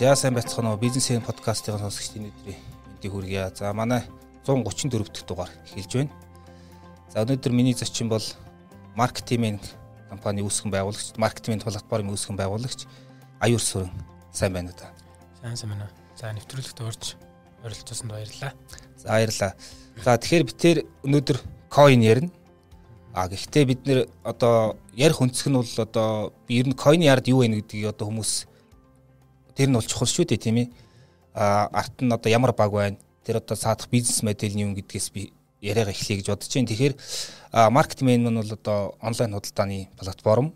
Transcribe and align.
За 0.00 0.12
сайн 0.16 0.34
байцгаана 0.36 0.74
уу 0.74 0.80
бизнесийн 0.80 1.20
подкастын 1.24 1.78
сонсогчдын 1.80 2.28
өдрийн 2.28 2.60
мэндийг 2.88 3.12
хүргье. 3.12 3.48
За 3.56 3.72
манай 3.72 4.04
134 4.44 5.08
дахь 5.08 5.24
дугаар 5.24 5.50
эхэлж 5.64 5.92
байна. 5.96 6.12
За 7.08 7.24
өнөөдөр 7.24 7.52
миний 7.52 7.72
зочин 7.72 8.08
бол 8.08 8.24
маркетинг 8.96 9.60
компани 10.08 10.40
үүсгэн 10.40 10.68
байгуулагч, 10.68 11.16
маркетинг 11.16 11.64
платформын 11.64 12.12
үүсгэн 12.12 12.36
байгуулагч 12.36 12.84
Аюур 13.40 13.60
Сүрэн 13.60 13.92
сайн 14.32 14.52
байна 14.52 14.72
уу 14.72 14.80
та? 14.80 14.92
Сайн 15.40 15.56
сайн 15.56 15.72
байна. 15.72 15.88
За 16.16 16.32
нэвтрүүлэгт 16.32 16.80
урьж 16.80 17.16
оролцсонд 17.64 18.12
баярлалаа. 18.12 18.52
За 18.96 19.08
баярлалаа. 19.08 19.52
За 20.04 20.16
тэгэхээр 20.16 20.44
бид 20.44 20.56
тээр 20.56 20.78
өнөөдөр 21.04 21.38
coin 21.68 22.00
ярина. 22.00 22.32
А 23.12 23.28
гэхдээ 23.28 23.64
бид 23.66 23.80
нэр 23.86 24.08
одоо 24.22 24.78
ярих 24.94 25.20
өнцг 25.20 25.50
нь 25.50 25.58
бол 25.58 25.74
одоо 25.78 26.32
ер 26.48 26.66
нь 26.68 26.78
coin 26.78 27.02
ярд 27.02 27.26
юу 27.26 27.42
вэ 27.42 27.48
гэдгийг 27.50 27.90
одоо 27.90 28.06
хүмүүс 28.06 28.50
Тэр 29.60 29.68
нь 29.68 29.76
бол 29.76 29.84
чухал 29.84 30.08
шүү 30.08 30.24
дээ 30.24 30.40
тийм 30.40 30.56
ээ. 30.56 30.68
А 31.36 31.68
арт 31.68 32.00
нь 32.00 32.08
одоо 32.08 32.30
ямар 32.32 32.56
баг 32.56 32.72
байна? 32.72 32.96
Тэр 33.28 33.44
одоо 33.44 33.56
саадах 33.60 33.92
бизнес 33.92 34.22
модель 34.22 34.56
нь 34.56 34.64
юм 34.64 34.72
гэдгээс 34.72 35.12
би 35.12 35.36
яриага 35.60 35.92
эхлэе 35.92 36.24
гэж 36.24 36.32
бодож 36.32 36.48
байна. 36.48 36.70
Тэгэхээр 36.72 36.94
маркетинг 37.68 38.08
нь 38.08 38.40
бол 38.40 38.52
одоо 38.56 38.96
онлайн 39.04 39.36
худалдааны 39.36 39.92
платформ. 40.00 40.54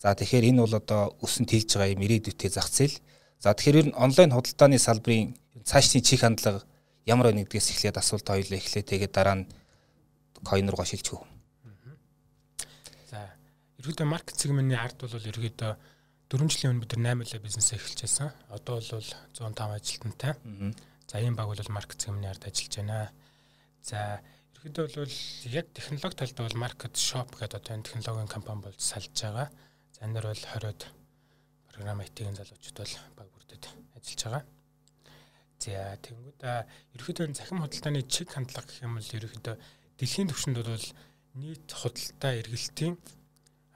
За 0.00 0.16
тэгэхээр 0.16 0.48
энэ 0.48 0.64
бол 0.64 0.74
одоо 0.80 1.12
өсөн 1.20 1.44
тэлж 1.44 1.76
байгаа 1.76 1.92
юм 1.92 2.02
ирээдүйтэй 2.08 2.48
зах 2.48 2.72
зээл. 2.72 2.96
За 3.36 3.52
тэгэхээр 3.52 3.76
ер 3.76 3.86
нь 3.92 3.98
онлайн 4.00 4.32
худалдааны 4.32 4.80
салбарын 4.80 5.36
цаашдын 5.68 6.00
чих 6.00 6.24
хандлага 6.24 6.64
ямар 7.04 7.28
байна 7.28 7.44
гэдгээс 7.44 7.76
эхлээд 7.76 8.00
асуулт 8.00 8.24
хоёлоо 8.24 8.56
эхлэе. 8.56 8.80
Тэгээд 8.80 9.12
дараа 9.12 9.44
нь 9.44 9.46
шилжих 10.40 11.20
үү. 11.20 11.20
За 11.20 11.37
ерөөдөө 13.78 14.06
маркет 14.10 14.34
сегментийн 14.34 14.82
ард 14.82 14.98
бол 14.98 15.14
ерөөдөө 15.14 15.72
4 16.28 16.50
жилийн 16.50 16.72
өмнө 16.74 16.82
бид 16.82 16.94
нар 16.98 17.22
8 17.22 17.30
лээ 17.30 17.46
бизнес 17.46 17.72
эхэлчихсэн. 17.72 18.30
Одоо 18.50 18.82
бол 18.82 18.90
105 18.90 19.78
ажилтнтай. 19.78 20.34
За 21.06 21.22
ийм 21.22 21.38
баг 21.38 21.46
бол 21.46 21.72
маркет 21.72 22.02
сегментийн 22.02 22.34
ард 22.34 22.44
ажиллаж 22.50 22.74
байна. 22.74 23.12
За 23.86 24.20
ерөнхийдөө 24.58 24.86
бол 24.98 25.16
яг 25.54 25.66
технологи 25.72 26.18
талд 26.18 26.36
бол 26.42 26.58
market 26.58 26.94
shop 26.98 27.30
гэдэг 27.38 27.62
одоо 27.62 27.74
энэ 27.78 27.86
технологийн 27.86 28.28
компани 28.28 28.66
болж 28.66 28.80
салж 28.82 29.14
байгаа. 29.14 29.48
За 29.94 30.04
энэ 30.04 30.14
нар 30.18 30.26
бол 30.26 30.42
20-од 30.42 30.80
програм 31.70 32.02
IT-ийн 32.02 32.34
залуучууд 32.34 32.78
бол 32.82 32.94
баг 33.14 33.28
бүрдэд 33.30 33.64
ажиллаж 33.94 34.20
байгаа. 34.26 34.44
За 35.62 35.96
тэгэнгүүт 36.02 36.42
ерөнхийдөө 36.98 37.26
захим 37.32 37.62
худалдааны 37.62 38.02
чиг 38.10 38.28
хандлага 38.34 38.66
гэх 38.66 38.82
юм 38.82 38.98
бол 38.98 39.14
ерөнхийдөө 39.16 39.56
дэлхийн 40.02 40.28
түвшинд 40.28 40.58
бол 40.66 40.86
нийт 41.38 41.66
худалдаа 41.70 42.32
эргэлтийн 42.42 42.94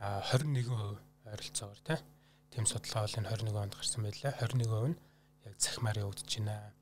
21% 0.02 0.98
ойролцоогоор 1.30 1.80
тийм 1.86 2.02
тэм 2.50 2.66
судалгаа 2.66 3.06
бол 3.06 3.18
энэ 3.18 3.30
21 3.30 3.62
онд 3.62 3.74
гарсан 3.78 4.02
байлаа. 4.02 4.32
21% 4.42 4.90
нь 4.90 4.98
яг 5.46 5.54
захимаар 5.62 6.02
явагдаж 6.02 6.32
байна. 6.38 6.74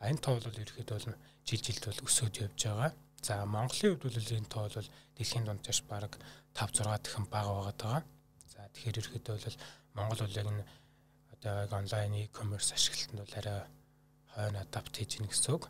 А 0.00 0.08
энэ 0.08 0.22
тоо 0.24 0.40
бол 0.40 0.62
ерөөхдөө 0.62 0.96
бол 0.96 1.16
жил 1.44 1.60
жилд 1.60 1.84
бол 1.84 2.06
өсөд 2.08 2.34
явж 2.40 2.60
байгаа. 2.64 2.92
За 3.22 3.44
Монголын 3.44 3.98
хувьд 4.00 4.16
бол 4.16 4.36
энэ 4.38 4.52
тоо 4.52 4.64
бол 4.64 4.88
дэлхийн 5.16 5.44
дунджааш 5.44 5.80
бараг 5.90 6.12
5 6.56 6.82
6 6.82 7.04
дахин 7.04 7.26
бага 7.28 7.52
байгаа. 7.68 8.00
За 8.52 8.58
тэгэхээр 8.72 9.00
ерөөхдөө 9.00 9.34
бол 9.44 9.58
Монгол 9.94 10.20
бол 10.24 10.38
яг 10.40 10.46
энэ 10.48 10.64
одоо 11.34 11.54
яг 11.62 11.72
онлайн 11.72 12.14
e-commerce 12.14 12.72
ашиглалтанд 12.74 13.20
бол 13.22 13.38
арай 13.38 13.60
хойно 14.34 14.58
адапт 14.64 14.94
хийж 14.96 15.18
гин 15.18 15.28
гэсэн 15.28 15.54
үг. 15.54 15.64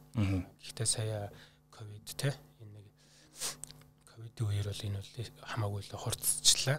Гэхдээ 0.63 0.87
сая 0.87 1.33
ковид 1.75 2.07
те 2.17 2.31
энэ 2.61 2.73
нэг 2.77 2.87
ковидын 4.19 4.51
үеэр 4.51 4.67
бол 4.67 4.87
энэ 4.87 4.99
бол 4.99 5.31
хамаагүй 5.47 5.83
л 5.87 5.95
хурцчлаа. 5.95 6.79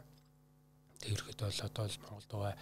Тэрхэд 1.00 1.40
бол 1.40 1.60
одоо 1.64 1.86
л 1.88 2.02
Монголд 2.04 2.32
байгаа 2.36 2.56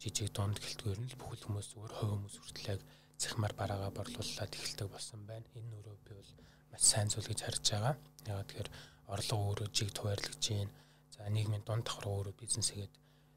жижиг 0.00 0.32
дунд 0.32 0.56
гэлтгээр 0.56 1.00
нь 1.04 1.10
л 1.12 1.20
бүхэл 1.20 1.44
хүмүүс 1.44 1.68
зүгээр 1.76 1.92
хувь 2.00 2.12
хүмүүс 2.16 2.36
хүртэл 2.40 2.72
яг 2.72 2.80
захимаар 3.20 3.54
бараагаа 3.60 3.92
борлууллаад 3.92 4.52
эхэлдэг 4.56 4.88
болсон 4.88 5.20
байна. 5.28 5.44
Энэ 5.52 5.72
өөрөө 5.76 5.96
би 6.00 6.12
бол 6.16 6.32
маш 6.72 6.82
сайн 6.88 7.08
зүйл 7.12 7.28
гэж 7.28 7.40
харж 7.44 7.64
байгаа. 7.76 7.94
Ягаад 8.24 8.48
тэгэхээр 8.48 8.70
орлого 9.12 9.42
өөрөө 9.52 9.68
жиг 9.76 9.90
туваарлаж 9.92 10.36
чинь 10.40 10.72
за 11.12 11.28
нийгмийн 11.28 11.64
дунд 11.68 11.84
давхар 11.84 12.08
өөрөө 12.08 12.34
бизнес 12.40 12.72
хийгээд 12.72 12.94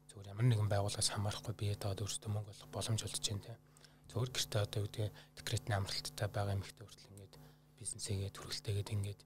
зүгээр 0.08 0.32
ямар 0.32 0.46
нэгэн 0.48 0.72
байгууллагаас 0.72 1.12
хамаарахгүй 1.12 1.54
бие 1.60 1.76
даад 1.76 2.00
өөрсдөө 2.00 2.30
мөнгө 2.32 2.52
олох 2.56 2.72
боломж 2.72 3.00
олж 3.04 3.20
чинь 3.20 3.44
тэ. 3.44 3.60
Зөвхөн 4.08 4.32
гэртээ 4.32 4.64
одоо 4.64 4.80
үүдээ 4.84 5.08
декретний 5.36 5.76
амралттай 5.76 6.28
байгаа 6.32 6.56
эмэгтэй 6.56 6.84
хүртэл 6.88 7.12
ингээд 7.12 7.34
бизнес 7.78 8.04
хийгээд 8.08 8.36
төрөлтэйгээд 8.36 8.94
ингээд 8.96 9.20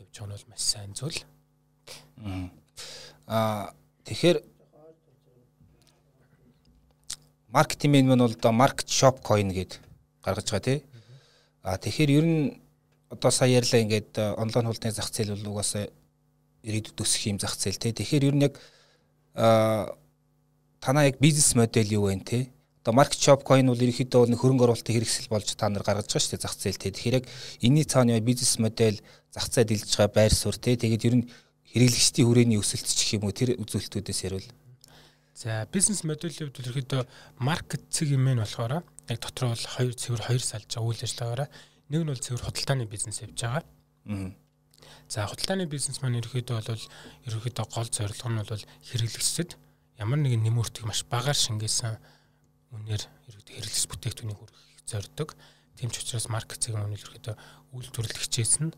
явж 0.00 0.14
байгаа 0.16 0.26
нь 0.26 0.34
бол 0.34 0.50
маш 0.50 0.62
сайн 0.64 0.92
зүйл. 0.96 1.20
Аа 3.26 3.74
Тэгэхээр 4.10 4.42
маркетинг 7.54 7.92
мен 7.92 8.08
бол 8.18 8.34
одоо 8.34 8.50
market 8.50 8.88
shop 8.90 9.22
coin 9.22 9.54
гэд 9.54 9.78
гаргаж 10.24 10.50
байгаа 10.50 10.66
тий. 10.66 10.82
А 11.62 11.78
тэгэхээр 11.78 12.10
ер 12.10 12.26
нь 12.26 12.58
одоо 13.06 13.30
сая 13.30 13.54
ярьлаа 13.54 13.86
ингээд 13.86 14.18
онлайн 14.34 14.66
худалдааны 14.66 14.98
зах 14.98 15.14
зээл 15.14 15.38
бол 15.38 15.54
угаасаа 15.54 15.86
ирээдүйд 16.66 16.98
өсөх 16.98 17.22
юм 17.30 17.38
зах 17.38 17.54
зээл 17.54 17.78
тий. 17.78 17.94
Тэгэхээр 17.94 18.24
ер 18.24 18.34
нь 18.34 18.44
яг 18.50 18.58
а 19.38 19.94
танаа 20.82 21.06
яг 21.06 21.22
бизнес 21.22 21.54
модель 21.54 21.94
юу 21.94 22.10
вэ 22.10 22.18
тий? 22.26 22.50
Одоо 22.90 23.04
market 23.04 23.22
shop 23.22 23.46
coin 23.46 23.70
бол 23.70 23.78
ерөнхийдөө 23.78 24.34
нэг 24.34 24.42
хөрөнгө 24.42 24.66
оруулалтын 24.66 24.98
хэрэгсэл 24.98 25.30
болж 25.30 25.46
та 25.54 25.70
нар 25.70 25.86
гаргаж 25.86 26.10
байгаа 26.10 26.26
шүү 26.26 26.34
дээ 26.34 26.42
зах 26.42 26.58
зээл 26.58 26.82
тий. 26.82 26.90
Тэгэхээр 26.90 27.22
энэний 27.62 27.86
цааны 27.86 28.18
бизнес 28.18 28.58
модель 28.58 28.98
зах 29.30 29.46
зээл 29.46 29.70
дэлж 29.70 29.94
байгаа 29.94 30.10
байр 30.10 30.34
суурь 30.34 30.58
тий. 30.58 30.74
Тэгээд 30.74 31.06
ер 31.06 31.14
нь 31.22 31.30
хэрэглэгчдийн 31.70 32.26
хүрээний 32.26 32.58
өсөлт 32.58 32.90
ч 32.90 32.98
гэх 32.98 33.22
юм 33.22 33.30
уу 33.30 33.36
тэр 33.38 33.54
үзүүлэлтүүдээс 33.62 34.20
ярил. 34.26 34.50
За 35.38 35.70
бизнес 35.70 36.02
модельийн 36.02 36.50
хувьд 36.50 36.66
ерөөдөө 36.66 37.02
маркет 37.38 37.86
цэг 37.94 38.10
юм 38.10 38.26
нь 38.26 38.42
болохоор 38.42 38.82
яг 38.82 39.18
дотроо 39.22 39.54
бол 39.54 39.66
хоёр 39.70 39.94
цэвэр 39.94 40.22
хоёр 40.26 40.42
салж 40.42 40.66
байгаа 40.66 40.90
үйл 40.90 41.06
ажиллагаараа 41.06 41.48
нэг 41.94 42.00
нь 42.02 42.10
бол 42.10 42.18
цэвэр 42.26 42.42
худалдааны 42.42 42.90
бизнес 42.90 43.22
явьж 43.22 43.38
байгаа. 43.38 44.34
За 45.06 45.30
худалдааны 45.30 45.70
бизнес 45.70 46.02
маань 46.02 46.18
ерөөдөө 46.18 46.58
бол 46.58 46.84
ерөөдөө 47.30 47.66
гол 47.70 47.86
зорилго 47.86 48.28
нь 48.34 48.42
бол 48.42 48.64
хэрэглэгчдэд 48.90 49.50
ямар 50.02 50.18
нэгэн 50.18 50.42
нэмүртийг 50.42 50.90
маш 50.90 51.06
багаар 51.06 51.38
шингээсэн 51.38 52.18
үнээр 52.74 53.02
хэрэглэгч 53.50 53.84
бүтээгдэхүүнийг 53.90 54.38
хүргэх 54.38 54.62
зорддог. 54.86 55.28
Тийм 55.76 55.90
ч 55.90 56.02
учраас 56.02 56.26
маркет 56.30 56.62
цэг 56.62 56.74
нь 56.76 56.94
ерөөдөө 56.94 57.34
үйлдвэрлэгчээс 57.74 58.54
нь 58.62 58.74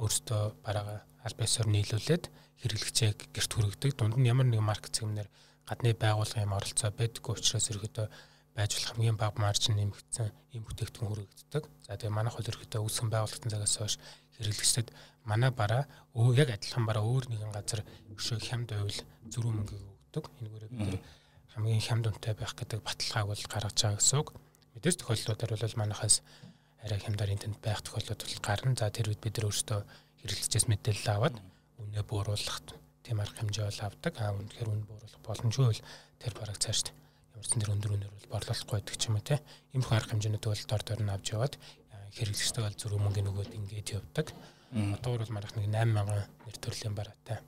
өөртөө 0.00 0.42
бараага 0.64 1.04
аль 1.24 1.36
байсаар 1.38 1.68
нийлүүлээд 1.68 2.24
хэрэглэгчээ 2.60 3.10
гэрт 3.34 3.52
хүргэдэг. 3.52 3.92
Дунд 3.96 4.16
нь 4.16 4.28
ямар 4.28 4.48
нэгэн 4.48 4.64
маркет 4.64 4.96
сегмээр 4.96 5.28
гадны 5.68 5.92
байгууллагын 5.96 6.46
юм 6.46 6.56
оролцоо 6.56 6.90
байдаггүй 6.92 7.32
учраас 7.34 7.68
ерөөдөө 7.72 8.06
байж 8.54 8.70
болох 8.74 8.90
хамгийн 8.94 9.18
бага 9.18 9.40
маржин 9.40 9.74
нэмэгдсэн 9.76 10.28
ийм 10.54 10.62
бүтээгдэхүүн 10.64 11.10
хүргэгддэг. 11.10 11.64
За 11.86 11.98
тэгээ 11.98 12.14
манайх 12.14 12.36
бол 12.38 12.50
ерөөдөө 12.52 12.80
үүсгэн 12.84 13.10
байгуулалтын 13.10 13.50
цагаас 13.50 13.76
хойш 13.76 13.94
хэрэглэгчдэд 14.38 14.88
манай 15.26 15.50
бараа 15.50 15.84
өө 16.14 16.38
яг 16.38 16.54
адилхан 16.54 16.84
бараа 16.86 17.02
өөр 17.02 17.24
нэгэн 17.32 17.50
газар 17.50 17.80
өшөө 18.14 18.38
хямд 18.44 18.70
байвал 18.70 19.00
зөрүү 19.32 19.52
мөнгө 19.56 19.74
өгдөг. 19.74 20.24
Энэгээр 20.38 20.66
бид 20.70 21.02
хамгийн 21.54 21.86
хямд 21.86 22.10
үнэтэй 22.10 22.34
байх 22.34 22.54
гэдэг 22.58 22.82
баталгааг 22.82 23.26
бол 23.30 23.44
гаргаж 23.46 23.78
байгаа 23.78 23.98
гэсэн 24.02 24.18
үг. 24.18 24.28
Мэдээж 24.74 24.96
тохиолдлуудаар 24.98 25.52
бол 25.54 25.78
манайхаас 25.78 26.16
арай 26.82 26.98
хямдаар 26.98 27.30
интернет 27.30 27.62
байх 27.62 27.78
тохиолдлууд 27.86 28.26
бол 28.26 28.42
гарна. 28.42 28.74
За 28.74 28.90
тэр 28.90 29.14
үед 29.14 29.22
бид 29.22 29.38
нар 29.38 29.46
өөрсдөө 29.54 29.80
хэрэглэгчээс 30.18 30.66
мэдээлэл 30.66 31.14
аваад 31.14 31.36
үнэ 31.78 32.02
бууруулах 32.02 32.58
тийм 33.06 33.22
арга 33.22 33.38
хэмжээ 33.38 33.70
бол 33.70 33.80
авдаг. 33.86 34.14
Аа 34.18 34.34
үнэхээр 34.34 34.68
үнэ 34.74 34.84
бууруулах 34.90 35.22
боломжгүй 35.22 35.66
бол 35.70 35.82
тэр 36.18 36.32
бараг 36.34 36.58
цаашд 36.58 36.90
ямар 36.90 37.46
ч 37.46 37.50
тэр 37.54 37.70
өндөр 37.70 37.92
үнээр 38.02 38.10
бол 38.10 38.32
борлуулахгүй 38.34 38.74
байдаг 38.74 38.96
ч 38.98 39.02
юм 39.06 39.14
уу 39.14 39.22
те. 39.22 39.38
Ийм 39.70 39.86
их 39.86 39.94
арга 39.94 40.10
хэмжээнүүд 40.10 40.44
бол 40.50 40.66
дор 40.66 40.82
дор 40.82 41.00
нь 41.06 41.14
авч 41.14 41.26
яваад 41.38 41.54
хэрэглэгчтэй 42.18 42.62
бол 42.66 42.78
зөрүү 42.82 42.98
мөнгө 42.98 43.22
нөгөөд 43.22 43.54
ингээд 43.54 43.94
явдаг. 43.94 44.26
Одоо 44.74 45.22
бол 45.22 45.30
марах 45.30 45.54
нэг 45.54 45.70
8000 45.70 46.18
нэр 46.50 46.56
төрлийн 46.58 46.98
бараатай 46.98 47.38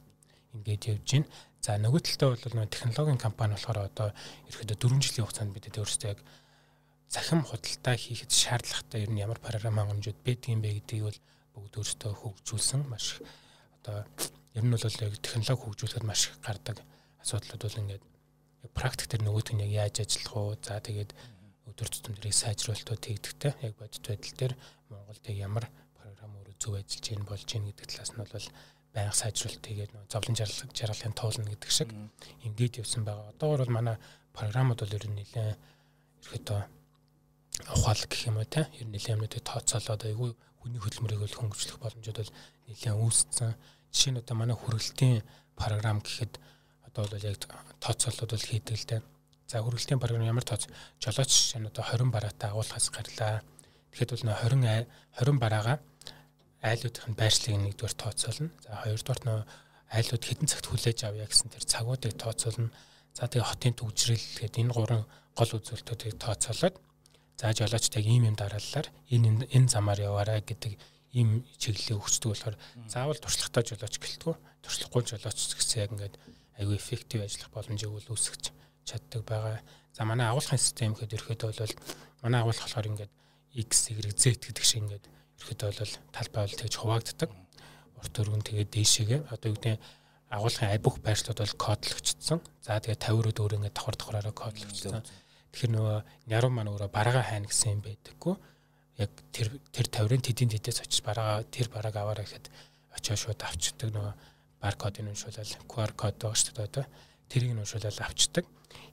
ингээд 0.56 0.88
явж 0.92 1.06
байна. 1.12 1.28
За 1.60 1.76
нөгөө 1.76 2.00
талдаа 2.06 2.28
бол 2.32 2.54
нөгөө 2.56 2.72
технологийн 2.72 3.20
компани 3.20 3.54
болохоор 3.54 3.78
одоо 3.91 4.08
ерөөдөө 4.48 4.76
4 4.76 5.03
жилийн 5.04 5.24
хугацаанд 5.26 5.54
бидэд 5.54 5.80
өөрсдөө 5.82 6.08
яг 6.14 6.20
захим 7.10 7.42
худалдаа 7.42 7.94
хийхэд 7.97 8.30
шаардлагатай 8.30 9.00
ер 9.06 9.10
нь 9.10 9.22
ямар 9.22 9.38
програм 9.38 9.78
хангамжууд 9.78 10.18
байдгийг 10.26 10.62
бэ 10.62 10.70
гэдгийг 10.78 11.04
бол 11.06 11.18
бүгд 11.54 11.74
өөрсдөө 11.78 12.12
хөгжүүлсэн 12.22 12.82
маш 12.86 13.22
одоо 13.82 14.06
ер 14.58 14.64
нь 14.64 14.72
бол 14.74 14.82
яг 14.82 15.14
технологи 15.22 15.62
хөгжүүлэхэд 15.62 16.06
маш 16.06 16.20
их 16.30 16.36
гардаг 16.42 16.78
асуудлууд 17.22 17.62
бол 17.62 17.80
ингээд 17.82 18.04
практик 18.74 19.06
төр 19.10 19.22
нөгөөт 19.22 19.48
нь 19.54 19.62
яг 19.66 19.72
яаж 19.72 19.97
ажиллах 20.02 20.34
уу 20.36 20.54
за 20.59 20.82
тэгээд 20.82 21.10
өдөр 21.70 21.88
тутамдэрийг 21.91 22.34
сайжруулалтууд 22.34 23.02
хийгдэгтэй 23.06 23.52
яг 23.62 23.74
бодит 23.78 24.02
байдал 24.06 24.34
дээр 24.38 24.54
Монголд 24.91 25.24
ямар 25.30 25.66
програм 25.98 26.32
өөрөө 26.38 26.56
зөв 26.59 26.74
ажиллаж 26.78 27.06
ийн 27.10 27.24
болж 27.26 27.48
ийн 27.54 27.64
гэдэг 27.66 27.86
талаас 27.91 28.12
нь 28.14 28.22
бол 28.22 28.47
байнга 28.97 29.13
сайжруулалт 29.13 29.60
хийгээд 29.60 29.93
нөө 29.93 30.09
зовлон 30.09 30.37
жаргалын 30.41 31.13
туулна 31.13 31.53
гэдэг 31.53 31.71
шиг 31.71 31.93
ингээд 32.48 32.81
явсан 32.81 33.04
байгаа. 33.04 33.37
Одоогор 33.37 33.69
бол 33.69 33.77
манай 33.77 33.97
програмууд 34.33 34.81
бол 34.81 34.97
ер 34.97 35.04
нь 35.04 35.19
нэлээд 35.21 35.60
ерөөдөө 36.25 36.60
ухаал 37.77 38.03
гэх 38.09 38.22
юм 38.33 38.41
уу 38.41 38.48
те 38.48 38.65
ер 38.81 38.89
нь 38.89 38.93
нэлээд 38.97 39.15
юмнуудыг 39.21 39.45
тооцоолоод 39.45 40.03
айгүй 40.09 40.31
хүний 40.60 40.81
хөдөлмөрийг 40.81 41.21
бол 41.21 41.39
хөнгөлөх 41.39 41.78
боломжууд 41.81 42.19
бол 42.25 42.33
нэлээд 42.69 42.97
үүссэн. 42.97 43.53
Жишээ 43.93 44.13
нь 44.16 44.21
одоо 44.25 44.34
манай 44.41 44.57
хүргэлтийн 44.57 45.21
програм 45.60 46.01
гэхэд 46.01 46.33
одоо 46.89 47.04
бол 47.04 47.21
яг 47.21 47.37
тооцоолууд 47.84 48.33
бол 48.33 48.48
хийдэг 48.48 48.77
л 48.81 48.89
дээ. 48.89 49.01
За 49.47 49.60
хөргөлтийн 49.60 50.01
програм 50.01 50.25
ямар 50.25 50.43
тооц 50.43 50.66
жолооч 50.98 51.33
энэ 51.54 51.69
одоо 51.69 51.84
20 51.84 52.10
бараатай 52.10 52.48
агуулгаас 52.51 52.89
гарлаа. 52.91 53.45
Тэгэхэд 53.93 54.10
бол 54.13 54.25
20 54.25 54.89
20 55.21 55.39
бараагаа 55.39 55.78
айлуудын 56.62 57.14
байршлыг 57.16 57.56
нэгдүгээр 57.56 57.94
тооцоолно. 57.97 58.50
За 58.64 58.70
хоёрдугаар 58.84 59.22
нь 59.24 59.47
айлууд 59.92 60.24
хэдэн 60.24 60.48
цагт 60.50 60.66
хүлээж 60.68 60.98
авъя 61.04 61.26
гэсэн 61.28 61.50
тэр 61.53 61.64
цагуудыг 61.64 62.14
тооцоолно. 62.16 62.72
За 63.16 63.28
тэгээ 63.28 63.48
хотын 63.48 63.74
төвжрэл 63.76 64.26
гэдэг 64.41 64.60
энэ 64.64 64.74
гурван 64.74 65.04
гол 65.36 65.50
үзүүлэлтүүдийг 65.56 66.16
тооцоолоод 66.20 66.76
за 67.36 67.53
жолоочтойг 67.53 68.06
ийм 68.08 68.28
юм 68.32 68.36
дараалалаар 68.36 68.88
энэ 69.12 69.48
энэ 69.53 69.68
замаар 69.68 70.00
яваарай 70.00 70.41
гэдэг 70.41 70.72
ийм 71.12 71.44
чиглэлийг 71.60 72.00
өгчдөг 72.00 72.32
болохоор 72.32 72.56
заавал 72.88 73.20
туршлагатай 73.20 73.64
жолооч 73.76 73.94
гэлтгүү. 74.00 74.34
Туршлахгүй 74.64 75.02
жолооч 75.04 75.38
гэсэн 75.56 75.80
яг 75.84 75.91
ингээд 75.92 76.14
аюу 76.60 76.76
эффектив 76.76 77.24
ажиллах 77.24 77.50
боломжийг 77.52 77.92
үл 77.92 78.12
үүсгэж 78.12 78.52
чаддаг 78.84 79.22
байгаа. 79.24 79.60
За 79.92 80.04
манай 80.04 80.28
агуулгын 80.28 80.60
систем 80.60 80.92
гэхэд 80.92 81.16
ерөөдөө 81.16 81.52
бол 81.56 81.74
манай 82.24 82.41
агуулга 82.41 82.64
болохоор 82.64 82.91
ингээд 82.92 83.12
X, 83.56 83.97
Y, 83.97 84.12
Z 84.12 84.36
гэдэг 84.44 84.64
шиг 84.64 84.84
ингээд 84.84 85.04
ерөөдөө 85.42 85.71
бол 85.77 85.94
талбай 86.12 86.42
бол 86.47 86.60
тэгж 86.60 86.74
хуваагддаг. 86.80 87.30
Урт 88.00 88.15
өргөн 88.21 88.44
тэгээд 88.44 88.71
дээшээгээ 88.72 89.21
одоо 89.33 89.48
юу 89.53 89.56
гэдэг 89.56 89.80
агуулгын 90.30 90.71
ай 90.72 90.80
бүх 90.80 90.97
байршлууд 91.00 91.41
бол 91.41 91.56
кодлогчдсон. 91.60 92.41
За 92.62 92.80
тэгээд 92.80 93.04
50 93.04 93.24
руу 93.24 93.34
өөр 93.36 93.56
ингээд 93.56 93.77
давхар 93.77 93.97
давхараараа 93.97 94.34
кодлогчсон. 94.34 95.03
Тэгэхээр 95.53 95.72
нөгөө 95.72 95.98
няруу 96.28 96.50
маань 96.53 96.71
өөрөө 96.72 96.91
бараагаа 96.91 97.24
хайна 97.24 97.48
гэсэн 97.48 97.78
юм 97.78 97.83
байдаггүй. 97.86 98.34
Яг 99.00 99.10
тэр 99.33 99.48
тэр 99.72 99.86
50-ын 99.92 100.24
тэдийн 100.24 100.50
тэдээс 100.56 100.83
очиж 100.84 101.00
бараагаа 101.04 101.44
тэр 101.48 101.68
барааг 101.72 101.97
аваарай 101.97 102.24
гэхэд 102.27 102.48
очиж 102.97 103.16
шууд 103.16 103.41
авчдаг 103.44 103.92
нөгөө 103.92 104.12
баркодыг 104.60 105.04
уншуулаад 105.04 105.50
QR 105.68 105.92
код 105.92 106.16
байгаа 106.16 106.36
шүү 106.36 106.54
дээ 106.56 106.68
одоо 106.68 106.84
тэрийг 107.30 107.52
нь 107.54 107.60
уншуулаад 107.62 108.00
авчдаг 108.00 108.44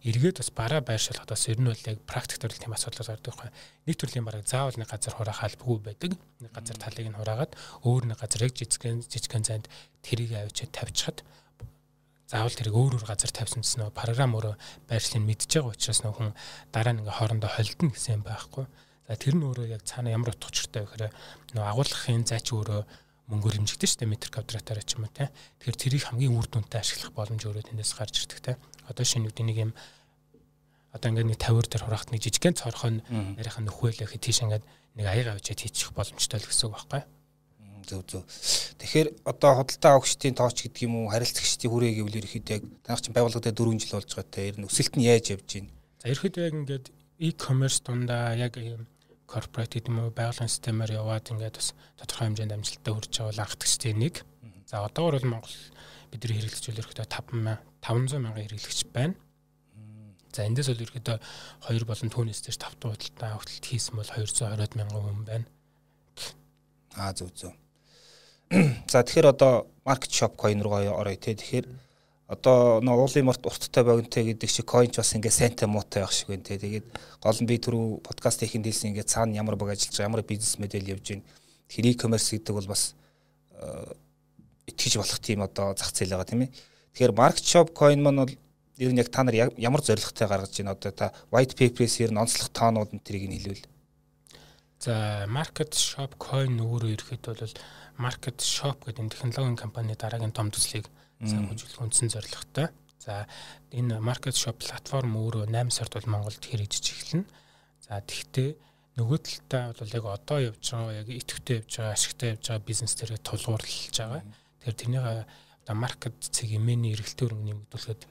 эргээд 0.04 0.38
бас 0.44 0.52
бараа 0.52 0.82
байршуулахад 0.84 1.32
бас 1.32 1.48
ер 1.48 1.60
нь 1.60 1.70
бол 1.72 1.88
яг 1.88 2.00
практик 2.04 2.40
төрөл 2.44 2.60
тийм 2.60 2.76
асуудал 2.76 3.08
гардаг 3.08 3.24
байхгүй. 3.24 3.50
Нэг 3.88 3.96
төрлийн 3.96 4.28
бараг 4.28 4.44
заавал 4.44 4.76
нэг 4.76 4.92
газар 4.92 5.16
хураах 5.16 5.44
албагүй 5.48 5.80
байдаг. 5.80 6.12
Нэг 6.44 6.52
газар 6.52 6.76
талыг 6.76 7.08
нь 7.08 7.16
хураагаад 7.16 7.56
өөр 7.88 8.04
нэг 8.12 8.20
газар 8.20 8.44
яг 8.44 8.52
жижигхэн 8.52 9.00
жижигхэн 9.08 9.48
зайд 9.48 9.66
тэрийг 10.04 10.36
авчиад 10.36 10.76
тавьчихад 10.76 11.24
заавал 12.28 12.52
тэрийг 12.52 12.76
өөр 12.76 12.94
өөр 13.00 13.06
газар 13.08 13.32
тавьсан 13.32 13.64
гэсэн 13.64 13.80
нөө 13.80 13.96
програм 13.96 14.36
өөрөө 14.36 14.56
байршлыг 14.92 15.24
мэдж 15.24 15.52
байгаа 15.56 15.72
учраас 15.72 16.02
нөө 16.04 16.14
хүн 16.18 16.32
дараа 16.76 16.94
нь 16.94 17.00
ингээ 17.00 17.18
хоорондоо 17.20 17.52
холдно 17.54 17.94
гэсэн 17.96 18.16
юм 18.20 18.24
байхгүй. 18.28 18.66
За 19.08 19.14
тэр 19.16 19.36
нь 19.40 19.46
өөрөө 19.48 19.68
яг 19.72 19.88
цаана 19.88 20.12
ямар 20.12 20.36
утга 20.36 20.52
учиртай 20.52 20.84
вэ 20.84 20.88
гэхээр 20.90 21.14
нөө 21.56 21.64
агуулгахын 21.64 22.28
зайч 22.28 22.48
өөрөө 22.52 22.82
мөнгөөр 23.32 23.56
хэмжигдэж 23.64 23.90
штэ 23.96 24.06
метр 24.10 24.28
квадратаар 24.34 24.84
ч 24.84 25.00
юм 25.00 25.08
уу 25.08 25.14
те. 25.16 25.32
Тэгэхээр 25.64 25.80
тэрийг 25.80 26.04
хамгийн 26.12 26.36
үр 26.36 26.48
дүнтэй 26.52 26.84
ашиглах 26.84 27.16
боломж 27.16 27.48
өөрөө 27.48 27.72
тэндээс 27.72 27.94
гарч 27.96 28.28
ирдэг 28.28 28.40
те. 28.44 28.52
Одоо 28.92 29.06
шинэ 29.08 29.32
үгдийн 29.32 29.48
нэг 29.48 29.58
юм 29.64 29.72
одоо 30.92 31.08
ингээд 31.10 31.30
нэг 31.32 31.40
50 31.40 31.72
дээр 31.72 31.84
хурахт 31.88 32.12
нэг 32.12 32.22
жижигхэн 32.22 32.60
цорхон 32.60 33.02
нарийнхан 33.10 33.66
нөхөөлөө 33.66 34.12
гэхэд 34.12 34.24
тийш 34.28 34.44
ингээд 34.44 34.64
нэг 35.00 35.06
аяга 35.08 35.34
авчиад 35.34 35.60
хийчих 35.64 35.90
боломжтой 35.96 36.38
л 36.38 36.46
гэсэн 36.46 36.68
үг 36.70 36.76
байхгүй. 36.78 37.02
Зөв 37.84 38.02
зөв. 38.08 38.24
Тэгэхээр 38.78 39.08
одоо 39.26 39.52
худалдаа 39.58 39.92
авагчдын 39.98 40.38
тооч 40.38 40.58
гэдэг 40.64 40.86
юм 40.86 40.96
уу 41.04 41.12
харилцагчдын 41.12 41.72
хүрээ 41.72 41.92
гэвэл 42.00 42.20
ерөөхдөө 42.22 42.56
яг 42.56 42.64
танах 42.86 43.02
чинь 43.02 43.16
байгууллагатай 43.18 43.52
4 43.52 43.80
жил 43.82 43.96
болж 43.98 44.12
байгаа 44.14 44.32
те. 44.32 44.48
Ер 44.48 44.58
нь 44.62 44.68
өсөлт 44.70 44.94
нь 44.96 45.04
яаж 45.04 45.26
явж 45.36 45.48
байна? 45.52 45.72
За 46.00 46.06
ерөөхдөө 46.14 46.44
яг 46.48 46.56
ингээд 46.64 46.86
e-commerce 47.20 47.80
дундаа 47.84 48.38
яг 48.40 48.54
юм 48.56 48.88
корпорат 49.34 49.74
гэдэг 49.74 49.90
юм 49.90 50.06
уу 50.06 50.14
байгалийн 50.14 50.52
системээр 50.52 51.02
яваад 51.02 51.26
ингээд 51.34 51.58
бас 51.58 51.74
тодорхой 51.98 52.26
хэмжээнд 52.30 52.54
амжилттай 52.54 52.94
хүрч 52.94 53.14
байгаа 53.18 53.30
бол 53.34 53.44
анхдагчдын 53.44 53.98
нэг. 53.98 54.16
За 54.70 54.86
одоогор 54.86 55.18
бол 55.18 55.32
Монгол 55.42 55.58
бидний 56.14 56.38
хэрэглэж 56.38 56.66
үл 56.70 56.82
ерөөхдөө 56.86 57.08
5 57.10 57.34
500 57.82 58.22
мянган 58.22 58.46
хэрэглэгч 58.46 58.80
байна. 58.94 59.18
За 60.30 60.46
эндээс 60.46 60.70
бол 60.70 60.84
ерөөхдөө 60.86 61.18
2 61.74 61.90
болон 61.90 62.10
түүнээс 62.14 62.42
дэш 62.46 62.58
5 62.62 62.86
худалдаа 62.86 63.30
авалт 63.34 63.66
хийсэн 63.66 63.98
бол 63.98 64.06
220 64.06 64.78
мянган 64.78 65.02
хүн 65.02 65.26
байна. 65.26 65.46
Аа 66.94 67.14
зөв 67.18 67.34
зөв. 67.34 67.54
За 68.92 69.02
тэгэхээр 69.02 69.34
одоо 69.34 69.66
market 69.82 70.14
shop 70.14 70.38
coin 70.38 70.62
руу 70.62 70.78
орё 70.78 71.18
те. 71.18 71.34
Тэгэхээр 71.34 71.66
одоо 72.34 72.82
нөө 72.82 73.06
уулын 73.06 73.28
март 73.30 73.46
урттай 73.46 73.84
богинотой 73.86 74.24
гэдэг 74.34 74.50
шиг 74.50 74.66
coin 74.66 74.90
ч 74.90 74.98
бас 74.98 75.14
ингээ 75.14 75.32
сайнтай 75.32 75.68
муутай 75.70 76.02
байх 76.02 76.14
шиг 76.14 76.34
байна 76.34 76.44
те. 76.44 76.58
Тэгээд 76.58 76.88
гол 77.22 77.38
нь 77.38 77.50
би 77.50 77.56
түрүү 77.62 77.86
подкаст 78.02 78.42
хийхэд 78.42 78.66
хэлсэн 78.66 78.90
ингээ 78.92 79.06
цаана 79.06 79.38
ямар 79.38 79.56
баг 79.56 79.78
ажиллаж 79.78 79.94
байгаа, 79.94 80.10
ямар 80.10 80.24
бизнес 80.26 80.58
модель 80.58 80.90
явж 80.90 81.06
байна. 81.14 81.26
Тэгэхээр 81.70 81.90
e-commerce 81.94 82.30
гэдэг 82.34 82.54
бол 82.58 82.70
бас 82.74 82.96
э, 83.54 83.94
итгэж 84.68 84.94
болох 84.98 85.20
тийм 85.22 85.40
одоо 85.46 85.78
зах 85.78 85.94
зээл 85.94 86.18
байгаа 86.18 86.30
тийм 86.30 86.42
ээ. 86.48 86.52
Тэгэхээр 86.94 87.14
market 87.14 87.46
shop 87.46 87.68
coin 87.78 88.02
маань 88.02 88.22
бол 88.26 88.34
ер 88.78 88.92
нь 88.92 88.98
яг 88.98 89.10
та 89.14 89.24
нар 89.24 89.54
ямар 89.58 89.82
зорилготой 89.86 90.28
гаргаж 90.28 90.54
байна 90.58 90.74
одоо 90.74 90.92
та 90.92 91.14
white 91.30 91.54
paper-с 91.54 92.02
ер 92.02 92.12
нь 92.12 92.18
онцлог 92.18 92.50
тоонууд 92.50 92.94
нь 92.94 93.04
тэрийг 93.06 93.30
нь 93.30 93.38
хэлвэл. 93.38 93.66
За 94.82 95.26
market 95.30 95.78
shop 95.78 96.18
coin 96.18 96.58
өөрөө 96.58 96.92
ирэхэд 96.98 97.24
бол 97.30 97.54
market 98.02 98.38
shop 98.42 98.82
гэдэг 98.90 99.14
технологийн 99.14 99.56
компани 99.56 99.94
дараагийн 99.96 100.34
том 100.34 100.50
төслийг 100.50 100.90
санхүүжүүлэх 101.30 101.84
үндсэн 101.84 102.10
зорилготой. 102.14 102.68
За 103.04 103.28
энэ 103.72 104.00
market 104.00 104.36
shop 104.36 104.64
платформ 104.64 105.16
өөрөө 105.20 105.52
8 105.52 105.72
сард 105.76 105.94
бол 105.96 106.12
Монголд 106.12 106.40
хэрэгжиж 106.40 106.86
эхэлнэ. 106.92 107.28
За 107.84 108.00
тэгвэл 108.00 108.56
нөгөө 108.96 109.20
талдаа 109.50 109.74
бол 109.74 109.96
яг 109.98 110.06
одоо 110.06 110.40
явж 110.54 110.64
байгаа 110.72 111.02
яг 111.02 111.08
идэвхтэй 111.10 111.56
явж 111.60 111.72
байгаа 111.78 111.94
ашигтай 111.98 112.30
явж 112.38 112.46
байгаа 112.48 112.68
бизнес 112.68 112.94
дээр 112.96 113.18
тулгуурлаж 113.20 113.96
байгаа. 113.98 114.22
Тэгэхээр 114.62 114.80
тэрнийг 114.80 115.04
одоо 115.04 115.76
маркет 115.76 116.18
цэг 116.22 116.50
эмээний 116.54 116.94
эргэлтийн 116.94 117.28
хөрөнгө 117.28 117.48
нэмэгдүүлэхэд 117.50 118.02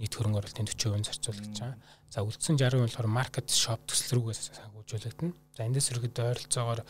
нийт 0.00 0.14
хөрөнгө 0.16 0.40
оруулалтын 0.40 0.66
40% 0.66 1.06
зарцуулж 1.12 1.44
байгаа. 1.60 1.76
За 2.08 2.24
үлдсэн 2.24 2.56
60% 2.56 2.88
болохоор 2.88 3.10
market 3.12 3.46
shop 3.52 3.84
төсөл 3.84 4.18
рүүгээ 4.18 4.36
санхүүжүүлэгдэнэ. 4.50 5.32
За 5.54 5.62
эндээс 5.68 5.92
өргөд 5.92 6.16
ойролцоогоор 6.16 6.80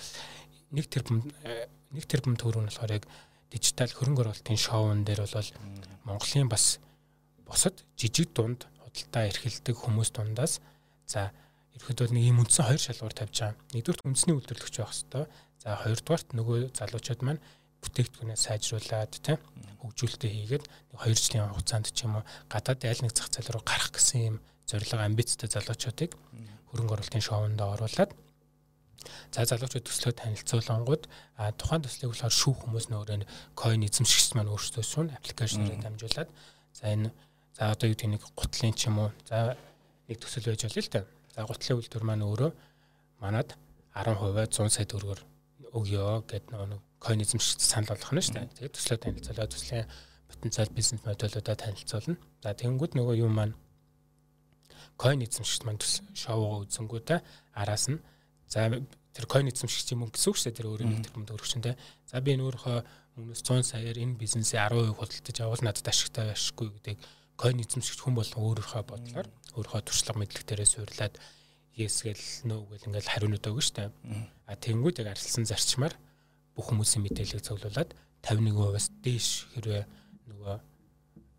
1 0.70 0.86
тэрбум 0.86 1.18
1 1.90 2.06
тэрбум 2.06 2.38
төгрөг 2.38 2.62
нь 2.62 2.70
болохоор 2.70 2.94
яг 3.02 3.04
дижитал 3.50 3.90
хөрөнгө 3.90 4.22
оруулалтын 4.24 4.58
шоун 4.58 5.04
дээр 5.04 5.26
бол 5.26 5.50
Монголын 6.06 6.48
бас 6.48 6.78
бусад 7.46 7.82
жижиг 7.98 8.30
дунд 8.34 8.66
худалдаа 8.82 9.26
эрхэлдэг 9.30 9.76
хүмүүс 9.76 10.10
дундаас 10.14 10.62
за 11.06 11.34
ерөөдөө 11.74 12.14
нэг 12.14 12.24
юм 12.30 12.42
үндсэн 12.42 12.66
хоёр 12.66 12.82
шалгуур 12.82 13.14
тавьж 13.14 13.36
байгаа. 13.42 13.58
Нэгдүгээр 13.74 14.06
үндэсний 14.06 14.34
үйлдвэрлэгч 14.38 14.76
байх 14.78 14.92
хэвээр. 14.94 15.28
За 15.60 15.68
хоёрдугаарт 15.82 16.28
нөгөө 16.34 16.58
залуучууд 16.78 17.20
маань 17.26 17.42
бүтээгдэхүүнээ 17.82 18.38
сайжруулад 18.38 19.12
тийм 19.18 19.38
хөгжүүлэлтээ 19.80 20.30
хийгээд 20.30 20.64
2 20.94 21.16
жилийн 21.16 21.50
хугацаанд 21.50 21.88
ч 21.90 22.04
юм 22.04 22.20
уу 22.20 22.24
гадаад 22.52 22.80
аль 22.84 23.02
нэг 23.02 23.12
зах 23.16 23.28
зээл 23.32 23.56
рүү 23.56 23.64
гарах 23.64 23.90
гэсэн 23.92 24.20
юм 24.30 24.36
зорилго 24.68 25.00
амбицтай 25.00 25.48
залуучуудыг 25.48 26.12
хөрөнгө 26.70 26.94
оруулалтын 26.94 27.24
шоунд 27.24 27.60
оруулаад 27.60 28.10
За 29.32 29.44
залуучууд 29.48 29.86
төслөө 29.86 30.12
танилцуулангууд 30.20 31.04
тухайн 31.56 31.82
төслийг 31.84 32.12
болохоор 32.12 32.34
шүүх 32.36 32.58
хүмүүс 32.66 32.86
нөөрэ 32.92 33.24
coin 33.56 33.80
эзэмшигч 33.86 34.36
маань 34.36 34.52
өөрсдөө 34.52 34.84
шүүн 34.84 35.08
аппликейшнээр 35.16 35.80
дамжуулаад 35.80 36.28
за 36.76 36.84
энэ 36.84 37.08
за 37.56 37.72
одоо 37.72 37.88
юу 37.88 37.96
гэдэг 37.96 38.10
нэг 38.12 38.22
гутлын 38.36 38.74
ч 38.76 38.92
юм 38.92 39.08
уу 39.08 39.10
за 39.24 39.56
нэг 40.08 40.18
төсөл 40.20 40.52
байж 40.52 40.68
болно 40.68 40.82
л 40.84 40.92
да. 40.92 41.02
За 41.32 41.40
гутлын 41.48 41.78
үйлдвэр 41.80 42.04
маань 42.04 42.26
өөрөө 42.28 42.50
манад 43.24 43.56
10% 43.96 44.52
100 44.52 44.68
сая 44.68 44.86
төгрөгөөр 44.86 45.20
өгөө 45.74 46.26
гэд 46.28 46.44
нэг 46.52 46.82
coin 47.00 47.22
эзэмшигч 47.24 47.60
санал 47.64 47.96
болгох 47.96 48.12
нь 48.12 48.20
шүү 48.20 48.34
дээ. 48.36 48.52
Тэгээд 48.58 48.74
төслөө 48.76 48.98
танилцуулаад 49.00 49.52
төслийн 49.54 49.86
потенциал 50.28 50.70
бизнес 50.76 51.00
модулуудаа 51.06 51.56
танилцуулна. 51.56 52.16
За 52.44 52.52
тэгэнгүүт 52.52 52.92
нөгөө 52.98 53.16
юм 53.24 53.32
маань 53.38 53.54
coin 55.00 55.24
эзэмшигч 55.24 55.62
маань 55.64 55.80
шоугаа 56.12 56.66
үзэнгүүтээ 56.68 57.18
араас 57.56 57.88
нь 57.88 58.02
За 58.50 58.66
тэр 59.14 59.26
coin 59.30 59.46
эзэмшигч 59.46 59.94
юм 59.94 60.10
гэсэн 60.10 60.30
үг 60.30 60.36
шүү 60.36 60.46
дээ 60.50 60.58
тэр 60.58 60.68
өөрөө 60.74 60.88
нэг 60.90 61.06
төгрөгчин 61.14 61.62
те. 61.62 61.78
За 62.10 62.18
би 62.18 62.34
энэ 62.34 62.44
өөрийнхөө 62.50 62.78
өмнөөс 63.22 63.42
100 63.46 63.62
саяар 63.62 63.94
энэ 63.94 64.18
бизнесээ 64.18 64.58
10% 64.66 64.98
худалдаж 64.98 65.38
авал 65.38 65.62
надад 65.62 65.86
ашигтай 65.86 66.34
ашиггүй 66.34 66.68
гэдэг 66.74 66.96
coin 67.38 67.62
эзэмшигч 67.62 67.98
хүн 68.02 68.18
болон 68.18 68.38
өөрийнхөө 68.42 68.82
бодлоор 68.90 69.26
өөрийнхөө 69.54 69.82
туршлага 69.86 70.20
мэдлэгтэрээ 70.26 70.66
суйрлаад 70.66 71.14
yes 71.78 72.02
гэл 72.02 72.26
no 72.50 72.66
гэл 72.66 72.90
ингээл 72.90 73.12
хариунууд 73.14 73.46
өгнө 73.46 73.62
шүү 73.62 73.76
дээ. 73.78 73.90
А 74.50 74.54
тэнгууд 74.58 74.98
яг 74.98 75.08
арилсан 75.14 75.46
зарчмаар 75.46 75.94
бүх 76.54 76.74
хүмүүсийн 76.74 77.06
мэдээллийг 77.06 77.46
цуглуулад 77.46 77.94
51%-аас 78.26 78.86
дээш 79.00 79.28
хэрвээ 79.54 79.82
нөгөө 80.28 80.56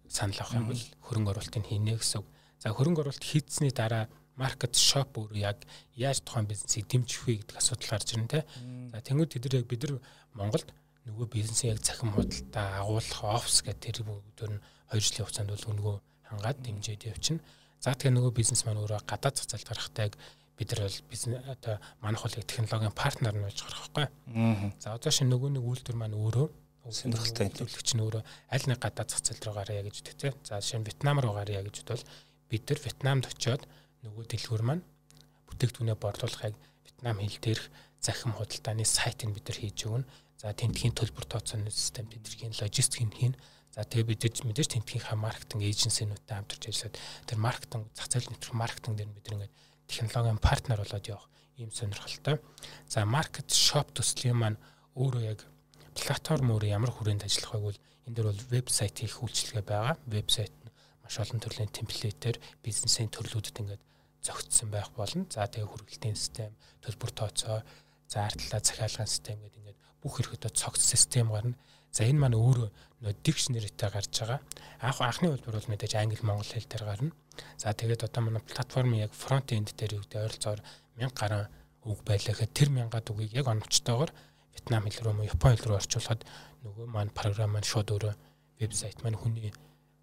санал 0.10 0.39
авах 0.41 0.58
юм 0.58 0.68
бол 0.72 0.84
хөрөнгө 1.06 1.32
оруулалтыг 1.36 1.65
хийнэ 1.68 2.00
гэсэн. 2.00 2.24
За 2.58 2.74
хөрөнгө 2.74 3.03
оруулалт 3.06 3.24
хийцсэний 3.24 3.72
дараа 3.75 4.10
маркет 4.36 4.76
шоп 4.76 5.18
өөрөө 5.18 5.40
яг 5.42 5.58
яаж 5.96 6.22
тухайн 6.22 6.48
бизнесийг 6.48 6.88
дэмжих 6.88 7.28
вэ 7.28 7.42
гэдэг 7.42 7.58
асуудал 7.58 7.90
гарч 7.92 8.08
ирнэ 8.14 8.30
те. 8.32 8.46
За 8.92 9.02
тэнгуү 9.02 9.28
тэд 9.28 9.46
нар 9.48 9.60
яг 9.62 9.68
бид 9.68 9.84
нар 9.84 10.00
Монголд 10.34 10.70
нөгөө 11.08 11.28
бизнесийг 11.28 11.76
яг 11.76 11.82
захим 11.84 12.14
худалдаа 12.14 12.86
агуулах 12.86 13.24
офс 13.24 13.62
гэдэг 13.66 13.82
тэр 13.82 13.98
бүгдээр 14.06 14.52
нь 14.56 14.62
2 14.94 15.02
жилийн 15.02 15.26
хугацаанд 15.26 15.52
бол 15.52 15.66
нөгөө 15.76 15.96
хангаад 16.30 16.58
дэмжиж 16.62 17.02
явчихна. 17.10 17.44
За 17.82 17.98
тэгээ 17.98 18.16
нөгөө 18.16 18.34
бизнес 18.38 18.62
маань 18.64 18.82
өөрөө 18.82 19.02
гадаад 19.10 19.36
зах 19.36 19.50
зээл 19.50 19.68
гарахтаа 19.68 20.06
яг 20.06 20.16
бид 20.58 20.70
нар 20.72 20.86
бол 20.86 21.00
бизнес 21.10 21.42
одоо 21.50 21.76
манайх 22.06 22.22
бол 22.22 22.38
технологийн 22.38 22.94
партнер 22.94 23.34
нь 23.34 23.46
болж 23.46 23.60
гарах 23.66 23.90
байхгүй. 23.90 24.08
За 24.78 24.94
одоо 24.94 25.12
шинэ 25.12 25.34
нөгөө 25.34 25.50
нэг 25.58 25.64
үйлдвэр 25.66 25.98
маань 25.98 26.14
өөрөө 26.14 26.48
сонирхолтой. 26.90 27.50
Төлөвлөгч 27.50 27.90
нь 27.98 28.04
өөрөө 28.06 28.24
аль 28.54 28.68
нэг 28.70 28.80
гадаад 28.80 29.10
зах 29.10 29.22
зээл 29.26 29.42
рүү 29.42 29.56
гараа 29.58 29.82
гэж 29.82 29.98
те. 30.06 30.34
За 30.46 30.62
жишээ 30.62 30.80
нь 30.82 30.86
Вьетнам 30.86 31.18
руу 31.18 31.34
гараа 31.34 31.66
гэж 31.66 31.76
бодвол 31.82 32.06
бид 32.50 32.64
нар 32.70 32.80
Вьетнамд 32.86 33.26
очиод 33.26 33.66
нөгөө 34.05 34.25
дэлгүүр 34.29 34.63
маань 34.65 34.84
бүтээгдэхүүнээ 35.50 35.98
борлуулахыг 36.01 36.55
Вьетнам 36.86 37.17
хэл 37.22 37.39
дээрх 37.41 37.65
захим 38.01 38.34
худалдааны 38.34 38.86
сайтыг 38.86 39.29
бид 39.34 39.46
нар 39.46 39.60
хийж 39.62 39.79
өгнө. 39.86 40.10
За 40.41 40.53
тентхийн 40.58 40.98
төлбөр 40.98 41.25
тооцооны 41.29 41.70
систем 41.70 42.10
тентхийн 42.10 42.58
логистикийн 42.58 43.13
хийн. 43.13 43.36
За 43.72 43.86
тэгээ 43.86 44.17
бид 44.17 44.41
мэдээж 44.41 44.74
тентхийнхаа 44.74 45.15
маркетинг 45.15 45.62
эйженсинуудтай 45.70 46.36
хамтарч 46.41 46.63
ажиллаад 46.65 46.98
тэр 47.29 47.38
маркетинг 47.38 47.86
зах 47.93 48.10
зээл 48.10 48.29
нэвтрэх 48.34 48.58
маркетинг 48.58 48.96
дээр 48.98 49.13
бид 49.13 49.29
ингээд 49.29 49.53
технологийн 49.86 50.41
партнер 50.41 50.81
болоод 50.81 51.05
явах 51.08 51.29
ийм 51.62 51.72
сонирхолтой. 51.72 52.41
За 52.89 53.05
маркет 53.05 53.53
шоп 53.53 53.93
төслийн 53.93 54.38
маань 54.38 54.58
өөрөө 54.98 55.24
яг 55.24 55.46
платформ 55.93 56.51
өөрөө 56.51 56.70
ямар 56.74 56.91
хүрээнд 56.91 57.25
ажиллах 57.27 57.53
вэ 57.53 57.60
гэвэл 57.62 57.84
энэ 58.10 58.15
дөр 58.17 58.27
бол 58.34 58.43
вебсайт 58.50 58.98
хийх 58.98 59.22
үйлчилгээ 59.22 59.63
байгаа. 59.63 59.96
Вебсайт 60.10 60.51
маш 61.05 61.15
олон 61.22 61.39
төрлийн 61.39 61.70
темплейтээр 61.70 62.38
бизнесийн 62.65 63.13
төрлүүдэд 63.13 63.62
ингээд 63.62 63.84
зөгцсөн 64.22 64.70
байх 64.72 64.90
болно. 64.96 65.25
За 65.30 65.48
тэгээ 65.50 65.68
хүргэлтийн 65.68 66.16
систем, 66.16 66.54
төлбөр 66.86 67.12
тооцоо, 67.12 67.62
за 68.08 68.18
ардлаа 68.25 68.62
захиалгын 68.62 69.10
систем 69.10 69.38
гэдэг 69.42 69.60
ингээд 69.62 69.80
бүх 70.01 70.22
хэрэгтээ 70.22 70.54
цогц 70.54 70.82
систем 70.82 71.34
гарна. 71.34 71.58
За 71.92 72.06
энэ 72.06 72.22
маань 72.22 72.38
өөрөө 72.40 72.70
нөө 73.01 73.13
дикшнэритэй 73.25 73.90
гарч 73.90 74.13
байгаа. 74.22 74.40
Анх 74.80 75.01
анхны 75.01 75.34
хэлбэр 75.34 75.58
бол 75.58 75.72
мэдээж 75.74 75.94
англи 75.98 76.22
монгол 76.24 76.48
хэл 76.48 76.70
дээр 76.70 76.86
гарна. 76.86 77.12
За 77.58 77.74
тэгээд 77.74 78.06
одоо 78.08 78.22
манай 78.24 78.44
платформын 78.46 79.04
яг 79.06 79.12
фронт 79.12 79.51
энд 79.51 79.74
дээр 79.75 80.00
юу 80.00 80.04
гэдэг 80.06 80.22
ойролцоогоор 80.24 80.62
1000 80.96 81.12
гаруй 81.18 81.46
үг 81.90 82.00
байлаа 82.06 82.34
гэхэд 82.36 82.54
тэр 82.54 82.70
1000 82.70 83.12
үгийг 83.12 83.34
яг 83.34 83.48
оновчтойгоор 83.50 84.12
вьетнам 84.54 84.86
хэл 84.86 85.04
рүү 85.04 85.25
япон 85.32 85.56
хэл 85.58 85.68
рүү 85.72 85.80
орчуулад 85.82 86.22
нөгөө 86.63 86.88
маань 86.88 87.16
програм 87.16 87.51
маань 87.51 87.66
шууд 87.66 87.90
өөрөө 87.92 88.13
вебсайт 88.60 89.01
маань 89.01 89.18
хүний 89.18 89.50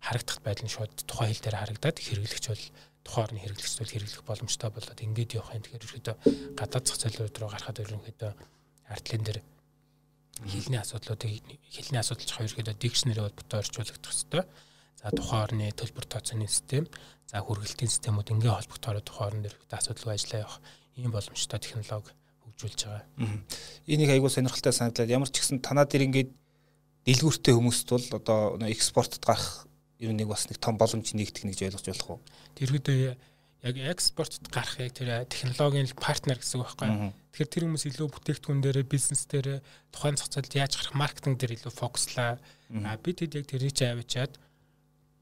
харагдах 0.00 0.38
байдал 0.43 0.67
нь 0.67 0.75
шууд 0.75 0.93
тухайн 1.07 1.31
хэл 1.33 1.45
дээр 1.45 1.57
харагдаад 1.59 1.99
хэрэглэгч 1.99 2.45
бол 2.49 2.64
тухайн 3.05 3.25
орны 3.26 3.40
хэрэглэгч 3.43 3.75
бол 3.78 3.93
хэрэглэх 3.93 4.23
боломжтой 4.25 4.71
болоод 4.71 5.00
ингээд 5.00 5.37
явах 5.38 5.55
юм 5.57 5.62
тэгэхээр 5.64 5.87
ерөөдөө 5.88 6.17
гадаад 6.59 6.85
зах 6.87 6.99
зээл 7.00 7.19
рүү 7.28 7.50
гарахад 7.50 7.83
ерөнхийдөө 7.83 8.33
артлын 8.93 9.25
дээр 9.25 9.40
хэлний 10.47 10.81
асуудлуудыг 10.81 11.31
хэлний 11.67 12.00
асуудалч 12.00 12.31
хоёрхийдөө 12.31 12.75
дикшнэри 12.78 13.21
бол 13.25 13.35
бото 13.35 13.59
орчуулагдах 13.59 14.14
хэвээр. 14.14 14.47
За 14.99 15.11
тухайн 15.14 15.43
орны 15.47 15.67
төлбөр 15.75 16.07
тооцооны 16.11 16.47
систем, 16.50 16.87
за 17.26 17.43
хүргэлтийн 17.43 17.90
системүүд 17.90 18.35
ингээ 18.35 18.55
холбогдохоор 18.55 19.02
тухайн 19.02 19.26
орн 19.31 19.43
дээр 19.47 19.57
асуудалгүй 19.71 20.14
ажиллаа 20.14 20.43
явах 20.43 20.59
ийм 20.99 21.11
боломжтой 21.14 21.59
технологи 21.62 22.11
хөгжүүлж 22.43 22.81
байгаа. 22.87 23.07
Энийг 23.87 24.11
айгүй 24.11 24.31
сонирхолтой 24.31 24.75
санагдлаа. 24.75 25.07
Ямар 25.07 25.31
ч 25.31 25.38
гэсэн 25.38 25.62
танаа 25.62 25.87
дээр 25.87 26.07
ингээд 26.11 26.31
дэлгүүртэй 27.07 27.55
хүмүүст 27.55 27.88
бол 27.95 28.07
одоо 28.19 28.59
экспортод 28.67 29.23
гарах 29.23 29.68
ер 29.99 30.11
нь 30.14 30.19
нэг 30.19 30.28
бас 30.31 30.47
нэг 30.47 30.59
том 30.62 30.78
боломж 30.78 31.11
нэгдэх 31.14 31.45
нэг 31.45 31.55
гэж 31.59 31.75
ойлгож 31.75 31.87
болох 31.90 32.11
уу? 32.11 32.21
Тэрхүү 32.55 32.81
яг 33.62 33.76
экспортод 33.90 34.47
гарах 34.55 34.78
яг 34.78 34.95
тэр 34.95 35.26
технологийн 35.26 35.90
партнер 35.99 36.38
гэсэн 36.38 36.62
үг 36.62 36.78
байхгүй. 36.78 37.11
Тэгэхээр 37.35 37.50
тэр 37.50 37.64
хүмүүс 37.67 37.85
илүү 37.90 38.09
бүтээгдэхүүн 38.14 38.62
дээр 38.62 38.87
бизнес 38.87 39.26
дээр 39.26 39.59
тухайн 39.90 40.14
зах 40.14 40.31
зээлд 40.31 40.55
яаж 40.55 40.78
гарах 40.78 40.95
маркетинг 40.95 41.43
дээр 41.43 41.59
илүү 41.59 41.75
фокуслаа. 41.75 42.38
Бид 43.02 43.19
хэд 43.19 43.35
яг 43.35 43.47
тэрийг 43.50 43.75
авчиад 43.75 44.38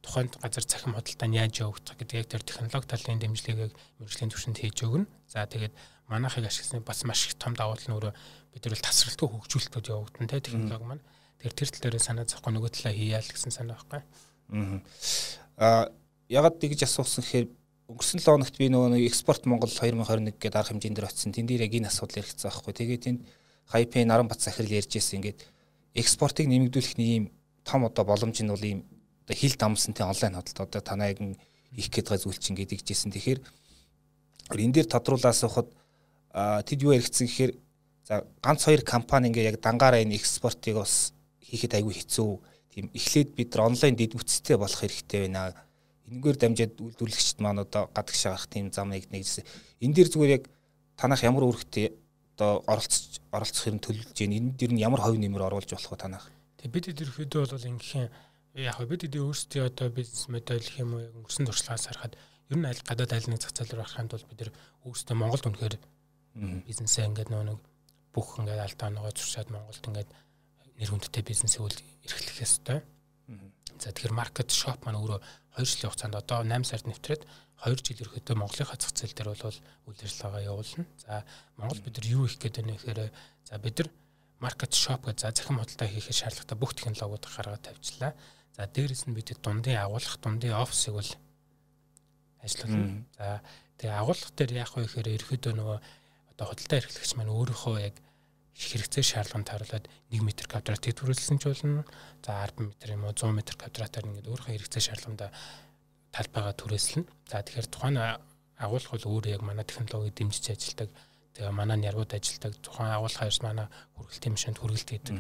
тухайн 0.05 0.29
газар 0.29 0.65
цахим 0.69 0.93
худалдаа 0.93 1.29
нь 1.33 1.39
яаж 1.41 1.55
явагдах 1.65 1.97
гэдэг 1.97 2.17
яг 2.21 2.29
тэр 2.29 2.43
технологи 2.45 2.87
талын 2.93 3.21
дэмжлэгийг 3.25 3.73
мэрэгжлийн 4.05 4.31
түвшинд 4.31 4.61
хийж 4.61 4.79
өгнө. 4.85 5.09
За 5.33 5.49
тэгээд 5.49 5.73
манайхыг 6.13 6.45
ашигласан 6.45 6.85
бас 6.85 7.03
маш 7.09 7.27
их 7.27 7.41
том 7.41 7.57
давуу 7.57 7.81
тал 7.81 7.89
нь 7.89 7.97
өөрөө 7.97 8.13
бид 8.53 8.65
нар 8.69 8.85
тасралтгүй 8.85 9.29
хөгжүүлэлтүүд 9.33 9.91
явагдана 9.91 10.29
те 10.29 10.45
технологи 10.45 10.85
маань. 10.85 11.05
Тэгэхээр 11.41 11.57
тэр 11.57 11.69
тал 11.73 11.83
дээр 11.89 12.05
санаа 12.05 12.29
зовхгүй 12.29 12.53
нөгөө 12.53 12.71
талаа 12.71 12.95
хийяа 12.95 13.25
л 13.25 13.33
гэсэн 13.33 13.51
санаа 13.51 13.81
байхгүй. 13.81 14.03
Аа 14.51 15.91
ягаад 16.29 16.59
тэгж 16.59 16.87
асуусан 16.87 17.23
гэхээр 17.23 17.47
өнгөрсөн 17.87 18.19
7 18.19 18.35
хоногт 18.35 18.57
би 18.59 18.67
нөгөө 18.67 18.91
нэг 18.99 19.07
экспорт 19.07 19.47
Монгол 19.47 19.71
2021 19.71 20.35
гэдэг 20.43 20.59
арга 20.59 20.75
хэмжээнд 20.75 20.97
дээр 20.99 21.07
очсон. 21.07 21.31
Тэнд 21.31 21.49
дээр 21.51 21.67
яг 21.67 21.75
энэ 21.75 21.91
асуудал 21.91 22.19
яригдсан 22.19 22.51
байхгүй. 22.51 22.75
Тэгээд 22.75 23.05
тэнд 23.07 23.21
хайпын 23.71 24.11
наран 24.11 24.27
бат 24.27 24.43
захирал 24.43 24.75
ярьж 24.75 24.91
ирсэн 24.99 25.23
ингээд 25.23 25.39
экспортыг 25.95 26.47
нэмэгдүүлэх 26.51 26.99
нэг 26.99 27.09
юм 27.09 27.27
том 27.63 27.87
одоо 27.87 28.05
боломж 28.05 28.43
нь 28.43 28.51
бол 28.51 28.63
ийм 28.63 28.83
одоо 29.23 29.37
хил 29.39 29.55
дамсантай 29.55 30.07
онлайн 30.07 30.35
худалдаа 30.35 30.67
одоо 30.67 30.83
танаа 30.83 31.09
яг 31.15 31.19
их 31.75 31.91
байгаа 31.91 32.19
зүйл 32.19 32.39
чинь 32.39 32.59
гэдэг 32.59 32.83
жисэн. 32.83 33.11
Тэгэхээр 33.15 33.41
энэ 34.51 34.75
дээр 34.83 34.89
тодруулаас 34.91 35.43
авахад 35.43 35.71
тэд 36.67 36.83
юу 36.83 36.95
яригдсан 36.95 37.27
гэхээр 37.27 37.53
за 38.07 38.27
ганц 38.43 38.67
хоёр 38.67 38.83
компани 38.83 39.29
ингээ 39.31 39.51
яг 39.51 39.59
дангаараа 39.63 40.03
энэ 40.03 40.15
экспортыг 40.15 40.79
бас 40.79 41.15
хийхэд 41.43 41.75
айгүй 41.75 41.95
хэцүү. 42.03 42.39
Тийм 42.77 42.93
эхлээд 42.93 43.33
бид 43.33 43.57
нар 43.57 43.73
онлайн 43.73 43.97
дэд 43.97 44.13
бүтцтэй 44.21 44.61
болох 44.61 44.77
хэрэгтэй 44.85 45.33
байна 45.33 45.57
энэгээр 46.13 46.37
дамжаад 46.37 46.75
үйлдвэрлэгчд 46.77 47.39
маань 47.41 47.65
одоо 47.65 47.91
гадагш 47.91 48.23
авах 48.29 48.47
тийм 48.47 48.71
зам 48.71 48.93
нэгнэжсэн. 48.93 49.49
Энэ 49.83 49.95
дээр 49.97 50.09
зүгээр 50.13 50.35
яг 50.39 50.45
танах 50.95 51.25
ямар 51.27 51.49
үүрэгтэй 51.49 51.97
одоо 52.37 52.63
оролцож 52.69 53.19
оролцох 53.33 53.65
хэрэг 53.65 53.83
төлөвлөж 53.83 54.15
байна. 54.15 54.39
Энэ 54.39 54.55
дээр 54.55 54.73
нь 54.77 54.85
ямар 54.85 55.01
хувь 55.03 55.19
нэмэр 55.19 55.47
оруулж 55.49 55.71
болох 55.73 55.91
вэ 55.91 55.99
танах? 55.99 56.29
Тэг 56.61 56.71
бид 56.71 56.93
ерөөхдөө 56.93 57.43
бол 57.49 57.71
ингэхийн 57.75 58.09
яг 58.61 58.79
бид 58.87 59.03
эдээ 59.03 59.23
өөрсдөө 59.25 59.63
одоо 59.67 59.89
бизнес 59.91 60.29
модель 60.31 60.63
гэх 60.63 60.81
юм 60.85 60.95
уу 60.95 61.03
яг 61.03 61.13
өнгөрсөн 61.17 61.47
туршлагаас 61.49 61.87
харахад 61.91 62.15
ер 62.53 62.57
нь 62.57 62.69
аль 62.71 62.83
гадаад 62.87 63.13
аль 63.13 63.29
нэг 63.33 63.41
зах 63.43 63.53
зээл 63.53 63.75
рүү 63.75 63.83
гарахын 63.83 64.09
тулд 64.09 64.27
бид 64.31 64.41
өөрсдөө 64.87 65.17
Монголд 65.19 65.49
үнэхээр 65.49 65.77
бизнесээ 66.65 67.09
ингээд 67.11 67.31
нөгөө 67.35 67.59
бүх 68.15 68.29
ингээд 68.41 68.65
алдаа 68.65 68.89
нөгөө 68.95 69.13
зуршаад 69.13 69.49
Монголд 69.53 69.85
ингээд 69.91 70.11
нэр 70.77 70.91
хүндтэй 70.93 71.25
бизнесээ 71.25 71.63
үл 71.65 71.79
эрхлэх 72.05 72.39
ёстой. 72.45 72.85
За 73.81 73.93
тэгэхээр 73.93 74.15
маркет 74.17 74.51
шоп 74.53 74.85
маань 74.85 75.01
өөрөө 75.01 75.21
2 75.57 75.65
жилийн 75.65 75.91
хугацаанд 75.93 76.17
одоо 76.17 76.45
8 76.45 76.65
сард 76.65 76.87
нэвтрээд 76.89 77.23
2 77.65 77.77
жил 77.81 78.01
ерөөхдөө 78.05 78.37
Монголынхаа 78.37 78.77
зах 78.77 78.93
зээл 78.93 79.17
дээр 79.17 79.29
бол 79.33 79.61
үйл 79.89 80.01
ажиллагаа 80.05 80.43
явуулна. 80.45 80.85
За 81.01 81.25
Монгол 81.57 81.81
бид 81.81 81.97
нар 81.97 82.07
юу 82.07 82.25
их 82.29 82.37
гэдэг 82.37 82.65
вэ 82.65 82.77
гэхээр 82.77 83.01
за 83.49 83.55
бид 83.59 83.77
нар 83.81 83.89
маркет 84.41 84.73
шоп 84.77 85.09
гэж 85.09 85.17
за 85.25 85.33
захин 85.33 85.57
худалдаа 85.57 85.89
хийхэд 85.89 86.17
шаардлагатай 86.17 86.57
бүх 86.61 86.73
технологиуд 86.77 87.25
гаргаад 87.25 87.65
тавьчлаа. 87.65 88.13
За 88.57 88.69
дээрэс 88.69 89.09
нь 89.09 89.17
бид 89.17 89.33
дундын 89.41 89.81
агуулгах, 89.81 90.21
дундын 90.21 90.57
офисыг 90.57 90.95
бол 90.97 91.11
ажиллуулна. 92.45 93.05
За 93.17 93.41
тэгээ 93.81 93.97
агуулгах 93.97 94.33
дээр 94.37 94.53
яах 94.61 94.73
вэ 94.77 94.85
гэхээр 94.85 95.09
ерөөхдөө 95.17 95.53
нөгөө 95.57 95.79
одоо 96.37 96.47
худалдаа 96.53 96.79
эрхлэгч 96.81 97.13
маань 97.17 97.33
өөрийнхөө 97.33 97.77
яг 97.81 97.97
хэрэгцээ 98.57 99.05
шаардлаганд 99.05 99.49
тааруулаад 99.53 99.85
1 100.09 100.25
м 100.25 100.29
квадрат 100.33 100.81
тэтгүрлсэн 100.81 101.37
ч 101.37 101.45
болно. 101.53 101.85
За 102.25 102.41
10 102.41 102.57
м 102.65 102.73
юм 102.73 103.05
уу 103.05 103.13
100 103.13 103.29
м 103.29 103.41
квадратаар 103.45 104.09
ингээд 104.09 104.31
өөрийнхөө 104.33 104.53
хэрэгцээ 104.57 104.83
шаардлаганд 104.89 105.29
талбайгаа 106.09 106.55
түрээслэнэ. 106.57 107.05
За 107.29 107.45
тэгэхээр 107.45 107.69
тухайн 107.69 107.97
агуулга 108.57 108.97
бол 108.97 109.09
өөрөө 109.13 109.33
яг 109.37 109.43
манай 109.45 109.65
технологи 109.69 110.17
дэмжиж 110.17 110.57
ажилладаг. 110.57 110.89
Тэгээ 111.37 111.53
манай 111.53 111.77
няргууд 111.77 112.17
ажилладаг. 112.17 112.53
Тухайн 112.65 112.97
агуулгын 112.97 113.29
ерс 113.29 113.41
манай 113.45 113.69
хүргэлтийн 114.01 114.33
машинд 114.33 114.57
хүргэлт 114.57 114.89
хийдэг. 114.89 115.17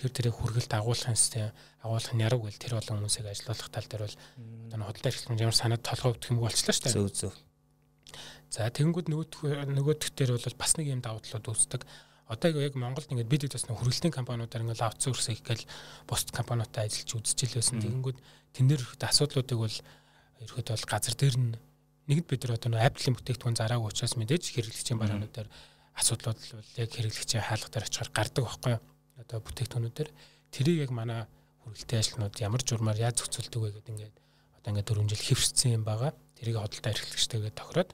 Тэр 0.00 0.08
тэрийг 0.08 0.36
хүргэлт 0.40 0.72
агуулгын 0.72 1.12
систем, 1.12 1.52
агуулгын 1.84 2.16
нярг 2.16 2.40
гэл 2.40 2.56
тэр 2.56 2.80
олон 2.80 3.04
хүмүүсийг 3.04 3.28
ажиллуулах 3.28 3.68
тал 3.68 3.84
дээр 3.84 4.04
бол 4.08 4.16
одоо 4.72 4.86
худалдаа 4.88 5.10
эрхлэмж 5.12 5.40
ямар 5.44 5.58
санаад 5.58 5.82
толгой 5.84 6.16
өгөх 6.16 6.30
юм 6.32 6.40
болчлаа 6.40 6.72
шүү 6.72 6.84
дээ. 6.88 6.96
Зөв 6.96 7.08
зөв. 7.12 7.34
За 8.48 8.70
тэгэнгүүт 8.72 9.12
нөгөөх 9.12 9.68
нөгөөх 9.76 10.08
дээр 10.16 10.32
бол 10.38 10.56
бас 10.56 10.72
нэг 10.80 10.86
юм 10.88 11.02
давуу 11.04 11.20
талууд 11.20 11.50
үүсдэг 11.52 11.82
одоо 12.28 12.60
яг 12.60 12.76
Монголд 12.76 13.08
ингээд 13.08 13.32
бид 13.32 13.42
бас 13.48 13.64
хөргөлтийн 13.64 14.12
компаниудаар 14.12 14.64
ингээд 14.68 14.84
аутсорс 14.84 15.32
хийх 15.32 15.40
гээл 15.40 15.64
бусд 16.04 16.28
компаниудтай 16.28 16.84
ажиллаж 16.84 17.24
үзэж 17.24 17.56
илсэн. 17.56 17.80
Тэгэнгүүт 17.80 18.18
тэн 18.52 18.68
дээр 18.68 18.84
асуудлуудыг 19.00 19.58
бол 19.58 19.76
ерөөд 20.44 20.68
бол 20.68 20.84
газар 20.92 21.16
дээр 21.16 21.36
нь 21.40 21.56
нэгд 22.08 22.26
бид 22.28 22.44
нар 22.44 22.60
одоо 22.60 22.76
Apple-ийн 22.76 23.16
бүтээгдэхүүн 23.16 23.56
зараагүй 23.56 23.88
учраас 23.88 24.20
мэдээж 24.20 24.44
хэрэглэгчийн 24.52 25.00
бараануудаар 25.00 25.48
асуудлууд 25.96 26.38
бол 26.52 26.72
яг 26.76 26.90
хэрэглэгчийн 26.92 27.44
хаалга 27.48 27.68
дээр 27.72 27.88
очихоор 27.88 28.10
гардаг 28.12 28.44
байхгүй 28.44 28.72
юу? 28.76 28.82
Одоо 29.24 29.38
бүтээгдэхүүнүүдээр 29.48 30.10
тэрийг 30.52 30.78
яг 30.84 30.92
манай 30.92 31.24
хөргөлтийн 31.64 32.00
ажлнууд 32.00 32.34
ямар 32.44 32.62
журмаар 32.64 32.98
яаж 33.00 33.24
зохицуулдаг 33.24 33.60
вэ 33.60 33.70
гэдэг 33.76 33.92
ингээд 33.92 34.16
одоо 34.60 34.68
ингээд 34.72 34.88
4 34.92 35.10
жил 35.16 35.26
хэвшсэн 35.32 35.76
юм 35.80 35.84
байгаа. 35.84 36.12
Тэрийг 36.36 36.56
хөдөлთა 36.60 36.92
эрхлэгчтэйгээ 36.92 37.52
тохироод 37.56 37.90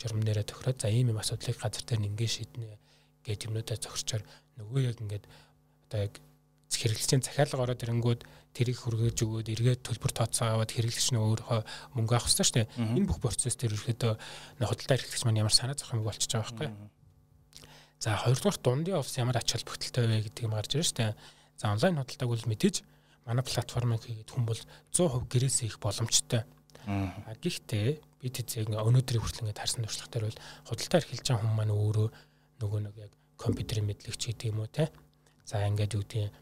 журам 0.00 0.20
нэрээ 0.22 0.46
тохироод 0.48 0.78
за 0.80 0.88
ийм 0.88 1.12
юм 1.12 1.18
асуудлыг 1.18 1.56
газар 1.58 1.84
дээр 1.84 2.00
нь 2.04 2.08
ингээд 2.12 2.34
шийднэ 2.36 2.78
гэдэг 3.28 3.48
юмнуудаа 3.52 3.76
зогсчоор 3.76 4.22
нөгөө 4.58 4.80
яг 4.88 4.96
ингээд 5.04 5.24
одоо 5.88 6.00
яг 6.08 6.14
хэрэглэгчийн 6.68 7.24
захиалга 7.24 7.64
ороод 7.64 7.84
ирэнгүүт 7.84 8.22
тэрийг 8.52 8.78
хүргэж 8.80 9.16
өгөөд 9.24 9.48
эргээд 9.48 9.80
төлбөр 9.84 10.12
тооцоо 10.12 10.58
аваад 10.58 10.72
хэрэглэгч 10.72 11.08
нь 11.12 11.20
өөрөө 11.20 11.64
мөнгө 11.96 12.14
авах 12.16 12.28
хэрэгтэй 12.28 12.44
шүү 12.44 12.56
дээ. 12.60 12.68
Энэ 12.98 13.08
бүх 13.08 13.20
процесс 13.22 13.56
дээр 13.56 13.74
ирэхэд 13.74 14.02
худалдаа 14.60 14.96
хэрэглэгч 14.98 15.22
маань 15.24 15.40
ямар 15.42 15.54
санаа 15.54 15.76
зовх 15.78 15.96
юм 15.96 16.04
болчихж 16.04 16.32
байгаа 16.32 16.44
байхгүй. 16.44 16.68
За 17.98 18.14
хоёрдугаар 18.14 18.58
дундын 18.62 19.00
офс 19.00 19.16
ямар 19.18 19.38
ач 19.40 19.48
холбогдолтой 19.52 20.04
вэ 20.06 20.28
гэдэг 20.28 20.44
юм 20.44 20.54
гарч 20.54 20.70
ирж 20.76 20.86
шүү 20.92 20.98
дээ. 21.02 21.12
За 21.56 21.72
онлайн 21.72 21.98
худалдааг 21.98 22.30
бол 22.30 22.50
мэдээж 22.52 22.76
манай 23.26 23.44
платформыг 23.44 24.02
хийгээд 24.06 24.30
хүн 24.30 24.44
бол 24.46 24.60
100% 24.94 25.26
гэрээсээ 25.28 25.66
их 25.66 25.78
боломжтой. 25.82 26.42
А 26.86 27.34
гэхдээ 27.42 27.88
бид 28.22 28.34
хэзээ 28.38 28.70
өнөөдрийн 28.70 29.22
хүртэл 29.22 29.42
ингээд 29.44 29.60
харсан 29.60 29.82
туршлага 29.84 30.12
дээр 30.14 30.26
бол 30.30 30.40
худалдаа 30.70 30.98
эрхэлж 31.02 31.26
байгаа 31.26 31.42
хүн 31.42 31.56
маань 31.58 31.74
өөрөө 31.74 32.08
нөгөө 32.62 32.80
нэг 32.86 32.94
яг 33.02 33.12
компьютерийн 33.38 33.86
мэдлэгч 33.86 34.34
гэдэг 34.34 34.50
юм 34.50 34.66
уу 34.66 34.68
те. 34.68 34.90
За 35.46 35.62
ингээд 35.64 35.94
юу 35.94 36.02
гэдэг 36.02 36.34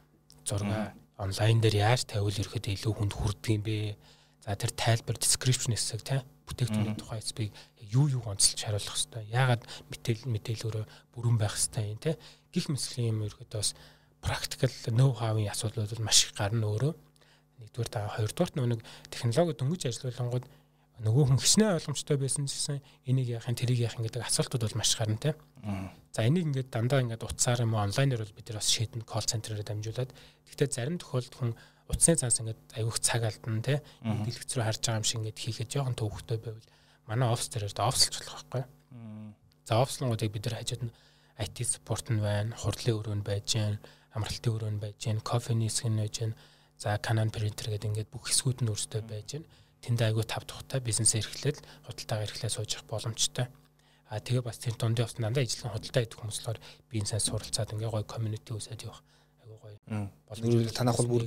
зураг 0.43 0.97
онлайн 1.21 1.61
дээр 1.61 1.77
яаж 1.87 2.09
тавиул 2.09 2.35
ирэхэд 2.35 2.73
илүү 2.73 2.93
хүнд 2.97 3.13
хүрдэг 3.15 3.53
юм 3.55 3.63
бэ? 3.63 3.97
За 4.43 4.57
тэр 4.57 4.73
тайлбар 4.73 5.21
description 5.21 5.77
хэсэг 5.77 6.03
тий 6.03 6.21
бүтээгдэхүүний 6.47 6.97
тухай 6.97 7.19
эсбийг 7.19 7.51
юу 7.91 8.07
юу 8.07 8.23
онцлж 8.31 8.59
харуулах 8.63 8.95
хэвээр. 8.95 9.35
Яагаад 9.35 9.63
мэдээл 9.91 10.31
мэдээлэлөөрөө 10.31 10.85
бүрэн 11.15 11.37
байх 11.39 11.55
хэвээр 11.59 11.91
юм 11.91 12.01
тий. 12.01 12.15
Гих 12.55 12.67
мэслийн 12.71 13.11
юм 13.15 13.27
ерөөдөө 13.27 13.59
бас 13.59 13.75
практикал 14.23 14.75
ноу 14.95 15.11
хавын 15.13 15.51
асуудлууд 15.51 15.91
бол 15.91 16.07
маш 16.07 16.31
их 16.31 16.39
гарна 16.39 16.71
өөрөө. 16.71 16.95
Нэгдүгээр 17.61 17.91
та 17.91 18.07
хоёрдугаарт 18.15 18.55
нэг 18.57 18.83
технологи 19.11 19.59
дөнгөж 19.59 19.83
ажиллуулангууд 19.91 20.47
нөгөө 21.05 21.25
хүн 21.29 21.41
хичнээн 21.41 21.77
ойлгомжтой 21.77 22.17
байсан 22.17 22.49
гэсэн 22.49 22.81
энийг 23.05 23.29
яахын 23.37 23.59
тэрийг 23.59 23.85
яахын 23.85 24.05
гэдэг 24.09 24.25
асуултууд 24.25 24.65
бол 24.65 24.81
маш 24.81 24.97
гарна 24.97 25.21
тий. 25.21 25.35
За 26.17 26.25
энийг 26.25 26.49
ингээд 26.49 26.73
дандаа 26.73 27.05
ингээд 27.05 27.27
утсаар 27.27 27.61
юм 27.61 27.77
онлайнаар 27.77 28.25
бол 28.25 28.37
бид 28.37 28.49
нар 28.49 28.65
бас 28.65 28.73
шийдэн 28.73 29.05
колл 29.05 29.29
центрээр 29.29 29.61
дамжуулаад 29.61 30.11
гэхдээ 30.17 30.69
зарим 30.73 30.97
тохиолдолд 30.97 31.37
хүн 31.37 31.53
утасны 31.93 32.17
цаас 32.17 32.41
ингээд 32.41 32.61
аягүй 32.81 32.97
цаг 33.05 33.29
алдна 33.29 33.61
тий. 33.61 33.79
Дэлгэц 34.01 34.51
рүү 34.57 34.65
харж 34.65 34.81
байгаа 34.81 35.01
юм 35.01 35.05
шиг 35.05 35.19
ингээд 35.21 35.43
хийхэд 35.45 35.69
жоохон 35.69 35.97
төвөгтэй 36.01 36.39
байвал 36.41 36.67
манай 37.05 37.29
офс 37.29 37.53
дээр 37.53 37.69
офслж 37.69 38.15
болох 38.17 38.49
байхгүй. 38.49 38.65
За 39.69 39.83
офслонгуудыг 39.83 40.33
бид 40.33 40.49
нар 40.49 40.59
хажууд 40.65 40.83
нь 40.89 40.95
IT 41.37 41.57
support 41.69 42.09
нь 42.09 42.23
байна, 42.25 42.57
хурдлын 42.57 42.97
өрөө 42.97 43.17
нь 43.21 43.27
байж 43.27 43.47
гэн, 43.61 43.77
амралтын 44.17 44.55
өрөө 44.57 44.71
нь 44.73 44.81
байж 44.81 44.97
гэн, 44.97 45.21
кофений 45.21 45.69
хэсэг 45.69 45.93
нь 45.93 46.01
байж 46.01 46.15
гэн. 46.23 46.33
За 46.81 46.97
Canon 46.97 47.29
printer 47.29 47.69
гэдэг 47.69 47.91
ингээд 47.93 48.13
бүх 48.13 48.31
хэсгүүд 48.31 48.65
нь 48.65 48.71
өөрсдөө 48.73 49.03
байж 49.05 49.29
гэн. 49.37 49.45
Тэнд 49.87 50.03
аягүй 50.03 50.27
тав 50.27 50.43
тухтай 50.43 50.83
бизнесээ 50.83 51.23
эрхлээд 51.23 51.63
худалдаага 51.87 52.27
эрхлээ 52.27 52.51
сууж 52.51 52.75
явах 52.75 52.91
боломжтой. 52.91 53.47
А 54.11 54.19
тэгээ 54.19 54.43
бас 54.43 54.59
тэр 54.59 54.75
дундын 54.75 55.07
явц 55.07 55.15
дандаа 55.15 55.47
ижлэн 55.47 55.71
худалдаа 55.71 56.03
идэх 56.03 56.19
хүмүүс 56.19 56.39
болохоор 56.43 56.59
би 56.91 56.95
энэ 56.99 57.11
сайн 57.15 57.23
суралцаад 57.23 57.71
ингээ 57.71 57.95
гоё 57.95 58.07
community 58.07 58.51
үүсээд 58.51 58.83
явах 58.83 59.07
айгүй 59.47 59.59
гоё. 59.63 60.11
Боломж 60.27 60.75
танах 60.75 60.99
бол 60.99 61.23
бүр 61.23 61.25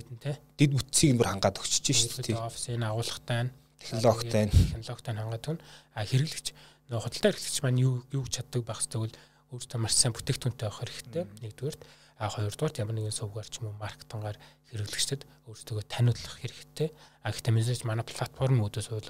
дид 0.59 0.71
бүтцийг 0.75 1.15
бүр 1.15 1.31
хангаад 1.31 1.55
өгчөж 1.55 1.87
шүү 1.87 2.23
дээ. 2.23 2.35
Офисын 2.35 2.83
агуулгатай 2.83 3.47
нь 3.47 3.51
технологитой 3.79 4.43
нь 4.47 4.51
технологитой 4.51 5.13
нь 5.15 5.19
хангаад 5.23 5.47
өгнө. 5.47 5.63
А 5.95 6.03
хэрэглэгч 6.03 6.47
нөгөө 6.91 7.03
худалдаа 7.03 7.31
эрхлэгч 7.31 7.57
маань 7.63 7.79
юу 7.79 7.95
юу 8.11 8.23
чаддаг 8.27 8.63
байх 8.67 8.83
хэвэл 8.83 9.15
өөртөө 9.55 9.79
маш 9.79 9.95
сайн 9.95 10.13
бүтээгдэхүүнтэй 10.13 10.67
авах 10.67 10.83
хэрэгтэй. 10.83 11.23
Нэгдүгээр 11.47 11.77
а 12.19 12.27
хоёрдугаар 12.27 12.79
ямар 12.83 12.95
нэгэн 12.99 13.15
сувгаар 13.15 13.47
ч 13.47 13.63
юм 13.63 13.71
уу 13.71 13.79
маркетингаар 13.79 14.37
хэрэглэгчдэд 14.69 15.21
өөрсдөө 15.49 15.83
таниулах 15.89 16.35
хэрэгтэй. 16.39 16.89
А 17.25 17.33
гэхдээ 17.33 17.53
мессеж 17.53 17.81
манай 17.85 18.05
платформ 18.05 18.61
үүдээс 18.61 18.89
бол 18.93 19.01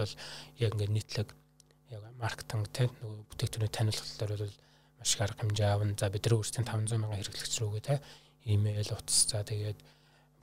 яг 0.60 0.72
ингээд 0.74 0.96
нийтлэг 0.96 1.30
яг 1.92 2.02
маркетинг 2.16 2.68
те 2.72 2.88
нөгөө 2.88 3.28
бүтээгдэхүүний 3.34 3.74
таниулахлаар 3.74 4.32
бол 4.40 4.56
маш 5.00 5.12
их 5.16 5.22
арга 5.22 5.42
хэмжээ 5.44 5.68
аавна. 5.68 6.00
За 6.00 6.10
бид 6.10 6.24
нар 6.26 6.36
өөрсдийн 6.40 6.68
500 6.68 7.00
мянган 7.00 7.20
хэрэглэгч 7.20 7.56
рүүгээ 7.60 7.84
те 7.84 7.96
имэйл 8.48 8.92
утас 8.96 9.20
за 9.28 9.44
тэгээд 9.44 9.80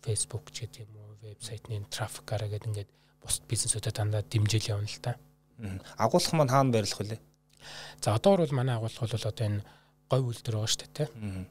Facebook 0.05 0.53
ч 0.53 0.69
гэдэг 0.69 0.85
юм 0.85 0.93
уу 1.01 1.17
вебсайтны 1.25 1.83
трафикаараа 1.91 2.49
гэдэг 2.53 2.71
ингээд 2.71 2.91
бус 3.23 3.41
бизнесүүдэд 3.49 3.97
дандаа 3.97 4.23
дэмжил 4.23 4.71
явна 4.71 4.87
л 4.87 5.01
та. 5.03 5.17
Агуулгах 5.97 6.35
маань 6.37 6.53
хаана 6.53 6.73
байрлах 6.73 7.01
вүлээ? 7.01 7.21
За 8.05 8.15
одоо 8.15 8.37
бол 8.37 8.53
манай 8.55 8.77
агуулгах 8.77 9.11
бол 9.11 9.27
одоо 9.27 9.47
энэ 9.47 9.65
говь 10.11 10.27
үйлдвэр 10.31 10.57
байгаа 10.57 10.71
шүү 10.71 10.81
дээ 10.85 10.95
тий. 10.95 11.09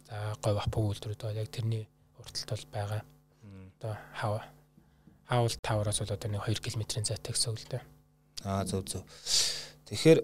За 0.08 0.18
говь 0.40 0.60
апог 0.64 0.84
үйлдвэрүүд 0.88 1.22
бол 1.26 1.42
яг 1.42 1.50
тэрний 1.52 1.84
урталт 2.20 2.50
бол 2.50 2.66
байгаа. 2.72 3.02
Одоо 3.86 3.98
хав 4.14 4.42
хаавал 5.30 5.56
тавраас 5.62 6.00
бол 6.00 6.14
одоо 6.14 6.30
нэг 6.30 6.42
2 6.42 6.62
км-ийн 6.62 7.06
зайтай 7.06 7.34
гэсэн 7.34 7.54
үг 7.54 7.60
л 7.62 7.70
дээ. 7.70 7.84
Аа 8.46 8.66
зөв 8.66 8.86
зөв. 8.86 9.04
Тэгэхээр 9.86 10.20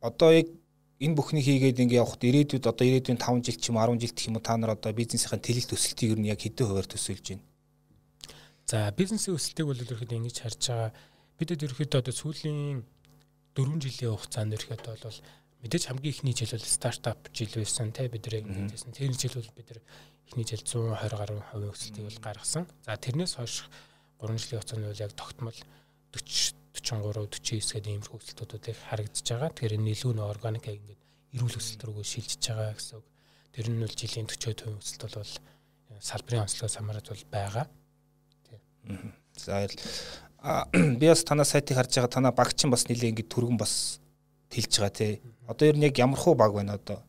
одоо 0.00 0.30
яг 0.32 0.48
энэ 1.00 1.16
бүхнийг 1.16 1.44
хийгээд 1.44 1.82
ингээ 1.84 2.00
явахд 2.00 2.24
ирээдүйд 2.24 2.64
одоо 2.68 2.84
ирээдүйн 2.88 3.20
5 3.20 3.44
жил 3.44 3.58
ч 3.60 3.68
юм 3.68 3.76
10 3.80 4.00
жил 4.00 4.12
гэх 4.16 4.28
юм 4.28 4.36
уу 4.36 4.44
та 4.44 4.56
нар 4.56 4.76
одоо 4.76 4.92
бизнесийн 4.92 5.40
тэлэлт 5.40 5.76
өсөлтийг 5.76 6.16
юу 6.16 6.24
яг 6.24 6.40
хэдэн 6.40 6.68
хувиар 6.68 6.88
төсөөлж 6.88 7.26
байна? 7.32 7.44
За 8.64 8.92
бизнесийн 8.96 9.36
өсөлтийг 9.36 9.66
бол 9.68 9.80
ерөөхдөө 9.80 10.16
ингэж 10.20 10.36
харж 10.40 10.60
байгаа. 10.68 10.92
Бидэд 11.36 11.64
ерөөхдөө 11.64 12.00
одоо 12.00 12.14
сүүлийн 12.16 12.84
4 13.56 13.84
жилийн 13.84 14.12
хугацаанд 14.16 14.56
ерөөхдөө 14.56 14.96
бол 15.04 15.20
мэдээж 15.64 15.84
хамгийн 15.88 16.12
ихний 16.12 16.36
жил 16.36 16.52
бол 16.52 16.64
стартап 16.64 17.20
жил 17.32 17.52
байсан 17.56 17.92
те 17.92 18.08
бид 18.08 18.24
нар 18.28 18.40
ингэжсэн. 18.40 18.92
Тэр 18.92 19.12
жил 19.16 19.36
бол 19.36 19.50
бид 19.56 19.68
нар 20.32 20.40
ихний 20.40 20.46
жил 20.48 20.64
120 20.64 21.18
гаруй 21.18 21.40
хувийн 21.52 21.72
өсөлтийг 21.72 22.04
бол 22.08 22.20
гаргасан. 22.24 22.66
За 22.86 22.96
тэрнээс 22.96 23.36
хойш 23.36 23.68
3 24.20 24.38
жилийн 24.40 24.60
хугацаанд 24.60 24.86
бол 24.88 25.04
яг 25.04 25.12
тогтмол 25.12 25.58
40 26.12 26.56
43 26.72 27.04
49 27.04 27.60
гэдэг 27.76 27.92
иймэрхүү 27.92 28.18
өсөлтүүдийг 28.18 28.76
харагдаж 28.88 29.26
байгаа. 29.28 29.50
Тэгэхээр 29.52 29.76
энэ 29.76 29.92
илүү 29.92 30.12
нөө 30.16 30.28
органик 30.32 30.64
яг 30.72 30.80
ингээд 30.80 31.02
эрүүл 31.36 31.58
өсөлт 31.60 31.84
рүүгээ 31.84 32.08
шилжиж 32.08 32.42
байгаа 32.48 32.72
гэсэн 32.72 32.96
үг. 32.96 33.06
Тэр 33.52 33.66
нь 33.68 33.82
бол 33.84 33.92
жилийн 33.92 34.26
40% 34.26 34.72
өсөлт 34.80 35.02
бол 35.12 35.32
салбарын 36.00 36.44
онцлогоос 36.48 36.76
хамаарат 36.80 37.08
бол 37.12 37.24
байгаа. 37.28 37.66
За 39.36 39.68
би 41.00 41.06
бас 41.06 41.22
танаа 41.22 41.44
сайтыг 41.44 41.76
харж 41.76 41.92
байгаа 41.92 42.08
танаа 42.08 42.32
багч 42.32 42.64
нь 42.64 42.72
бас 42.72 42.88
нэлээ 42.88 43.12
ингээд 43.12 43.30
түргэн 43.30 43.60
бас 43.60 44.00
тэлж 44.48 44.80
байгаа 44.80 44.96
тий. 44.96 45.20
Одоо 45.44 45.68
ер 45.68 45.76
нь 45.76 45.86
яг 45.86 46.00
ямар 46.00 46.18
хуу 46.18 46.34
баг 46.34 46.56
байна 46.56 46.80
одоо? 46.80 47.04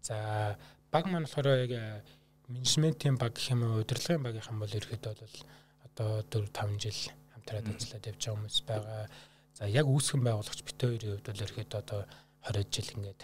За 0.00 0.56
баг 0.96 1.12
маань 1.12 1.28
болохоор 1.28 1.60
яг 1.60 1.72
э, 1.76 2.00
менежментийн 2.48 3.20
баг 3.20 3.36
гэх 3.36 3.52
юм 3.52 3.68
уу 3.68 3.84
удирдлагын 3.84 4.24
баг 4.24 4.34
гэх 4.40 4.48
юм 4.48 4.64
бол 4.64 4.76
ерөөхдөө 4.80 5.12
бол 5.20 5.36
одоо 5.84 6.10
4 6.32 6.48
5 6.56 6.80
жил 6.80 7.00
хамтраад 7.36 7.68
ажиллаад 7.68 8.08
явж 8.08 8.20
байгаа 8.24 8.36
хүмүүс 8.40 8.58
байгаа. 8.64 9.04
За 9.52 9.68
яг 9.68 9.86
үүсгэн 9.92 10.24
байгуулагч 10.24 10.60
бит 10.64 10.80
хоёрын 10.80 11.12
хувьд 11.20 11.28
бол 11.28 11.44
ерөөхдөө 11.44 11.80
одоо 11.84 12.00
20 12.48 12.72
жил 12.72 12.88
ингээд 12.96 13.22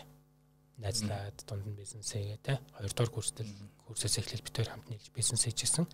найзлаад 0.84 1.38
дунд 1.48 1.64
нь 1.64 1.78
бизнес 1.80 2.12
хийгээ 2.12 2.40
те. 2.44 2.60
Хоёрдугаар 2.76 3.08
курстэл 3.08 3.52
курсээс 3.88 4.20
эхлэл 4.20 4.44
бит 4.44 4.56
хоёр 4.56 4.68
хамт 4.68 4.88
нийлж 4.92 5.08
бизнес 5.16 5.42
хийжсэн. 5.48 5.88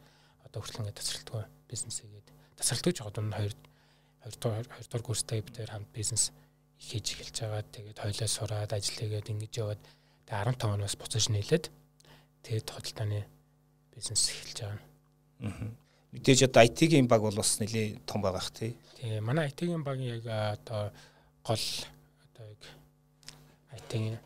Одоо 0.50 0.58
хүртэл 0.58 0.82
ингээд 0.82 0.98
тасралтгүй 0.98 1.44
бизнес 1.70 2.02
хийгээд 2.02 2.28
тасралтгүй 2.58 2.94
жоо 2.98 3.10
дунд 3.14 3.30
нь 3.30 3.38
хоёр 3.38 3.54
хоёрдугаар 4.26 4.66
хоёрдугаар 4.66 5.06
курстай 5.06 5.46
бит 5.46 5.54
хоёр 5.54 5.70
хамт 5.70 5.90
бизнес 5.94 6.34
хийж 6.82 7.06
эхэлж 7.14 7.36
байгаа. 7.38 7.62
Тэгээд 7.70 8.02
хойлоо 8.02 8.26
сураад 8.26 8.72
ажил 8.74 8.98
хийгээд 8.98 9.30
ингэж 9.30 9.54
яваад 9.62 9.82
тэгээд 10.28 10.60
15 10.60 10.76
оноос 10.76 10.94
буцаж 11.00 11.32
нийлээд 11.32 11.72
тэгээд 12.44 12.68
хөдөлтааны 12.68 13.24
бизнес 13.96 14.28
эхэлж 14.28 14.58
байгаа. 14.60 14.80
Аа. 15.48 15.72
Мэдээж 16.12 16.48
одоо 16.48 16.62
IT-ийн 16.68 17.08
баг 17.08 17.24
бол 17.24 17.36
бас 17.36 17.56
нэлээ 17.60 18.04
том 18.04 18.20
байгаа 18.20 18.44
х 18.44 18.52
тий. 18.52 18.76
Тэгээ 19.00 19.24
манай 19.24 19.48
IT-ийн 19.48 19.84
багийн 19.84 20.20
яг 20.20 20.28
одоо 20.28 20.92
гол 21.44 21.64
одоо 22.28 22.44
яг 22.44 22.62
IT-ийн 23.80 24.20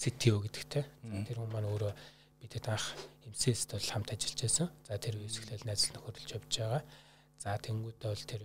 CTO 0.00 0.40
гэдэгтэй. 0.40 0.84
Тэр 1.28 1.36
хүн 1.36 1.52
маань 1.52 1.68
өөрөө 1.68 1.92
бидэд 2.40 2.68
анх 2.72 2.96
MCS-д 3.28 3.76
бол 3.76 3.88
хамт 3.92 4.12
ажиллаж 4.12 4.40
байсан. 4.40 4.68
За 4.88 4.98
тэр 4.98 5.16
үеэс 5.20 5.36
эхлээл 5.40 5.68
найзлал 5.68 6.00
нөхөрлөж 6.00 6.30
явж 6.36 6.52
байгаа. 6.52 6.82
За 7.38 7.56
тэнгуүдээ 7.60 8.10
бол 8.12 8.24
тэр 8.28 8.42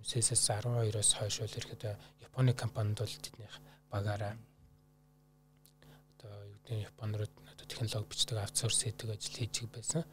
MCS-с 0.00 0.48
12-оос 0.48 1.10
хойш 1.16 1.36
бол 1.44 1.56
ирэхэд 1.60 1.82
Японы 2.24 2.52
компанид 2.52 2.98
бол 2.98 3.08
тэднийх 3.08 3.56
багаараа 3.92 4.36
одоо 6.22 6.46
юу 6.46 6.54
гэдэг 6.62 6.86
Японд 6.86 7.14
одоо 7.18 7.66
технологи 7.66 8.08
бичдэг 8.08 8.38
аутсорс 8.38 8.82
хийдэг 8.86 9.10
ажил 9.10 9.34
хийж 9.34 9.66
байсан. 9.66 10.04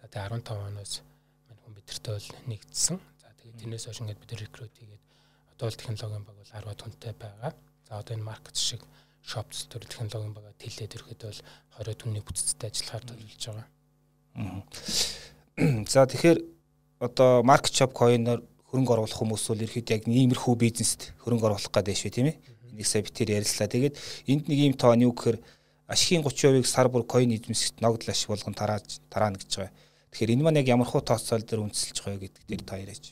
За 0.00 0.08
тэгээ 0.08 0.40
15 0.40 0.56
оноос 0.56 1.02
мань 1.48 1.60
хүн 1.60 1.74
бидэртэй 1.76 2.12
бол 2.16 2.30
нэгдсэн. 2.48 2.96
За 3.20 3.28
тэгээ 3.36 3.60
тэрнээс 3.60 3.84
хойш 3.84 4.00
ингээд 4.00 4.22
бид 4.24 4.32
рекрут 4.40 4.72
хийгээд 4.72 5.04
одоо 5.52 5.64
бол 5.68 5.76
технологийн 5.76 6.24
баг 6.24 6.36
бол 6.40 6.54
10 6.56 6.80
түнтэй 6.80 7.12
байгаа. 7.12 7.52
За 7.88 8.00
одоо 8.00 8.16
энэ 8.16 8.24
маркет 8.24 8.56
шиг 8.56 8.82
шоп 9.20 9.52
төр 9.52 9.84
технологийн 9.84 10.32
бага 10.32 10.56
тэлээд 10.56 10.96
ирэхэд 10.96 11.20
бол 11.28 11.40
20 11.84 12.00
түнний 12.00 12.22
бүтцтэй 12.24 12.70
ажиллахаар 12.72 13.04
төлөвлөж 13.04 13.42
байгаа. 13.44 13.68
За 15.92 16.06
тэгэхээр 16.08 16.38
одоо 17.04 17.42
маркет 17.42 17.74
шоп 17.74 17.92
коиноор 17.92 18.40
хөрөнгө 18.70 18.92
оруулах 18.94 19.18
хүмүүс 19.18 19.44
бол 19.50 19.64
ерхэд 19.64 19.90
яг 19.90 20.02
иймэрхүү 20.08 20.54
бизнест 20.56 21.12
хөрөнгө 21.24 21.46
оруулах 21.48 21.72
гэдэг 21.72 21.96
шүү 21.96 22.12
тийм 22.12 22.30
ээ. 22.30 22.36
Нэг 22.78 22.86
сая 22.86 23.02
битэр 23.02 23.34
ярилцлаа. 23.40 23.66
Тэгээд 23.66 23.96
энд 24.28 24.44
нэг 24.46 24.58
ийм 24.58 24.74
тоо 24.76 24.94
нь 24.94 25.02
юу 25.08 25.16
гэхээр 25.16 25.38
ашигын 25.88 26.22
30%-ийг 26.22 26.68
сар 26.68 26.88
бүр 26.92 27.08
coin 27.08 27.32
эзэмсэгт 27.32 27.80
ногдол 27.80 28.12
ашиг 28.12 28.28
болгон 28.28 28.54
тарааж 28.54 29.00
тараана 29.08 29.40
гэж 29.40 29.50
байгаа. 29.56 29.72
Тэгэхээр 30.12 30.32
энэ 30.36 30.44
маань 30.44 30.60
яг 30.60 30.68
ямар 30.68 30.88
хуу 30.88 31.00
тооцоол 31.00 31.44
дээр 31.48 31.64
үндэслэж 31.64 31.96
байгаа 32.04 32.20
гэдэг 32.28 32.44
дээр 32.44 32.62
та 32.68 32.76
яриач. 32.76 33.04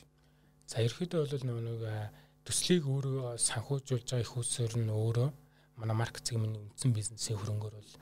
За 0.69 0.85
ерөөдөө 0.85 1.25
бол 1.25 1.45
нэг 1.49 2.13
төслийг 2.45 2.85
өөрөө 2.85 3.35
санхүүжүүлж 3.41 4.07
байгаа 4.07 4.23
их 4.23 4.33
усөр 4.37 4.73
нь 4.77 4.93
өөрөө 4.93 5.29
манай 5.81 5.95
маркетинг 5.97 6.39
миний 6.41 6.61
үндсэн 6.61 6.93
бизнесийн 6.93 7.37
хөрөнгөөр 7.41 7.75
бол 7.75 7.93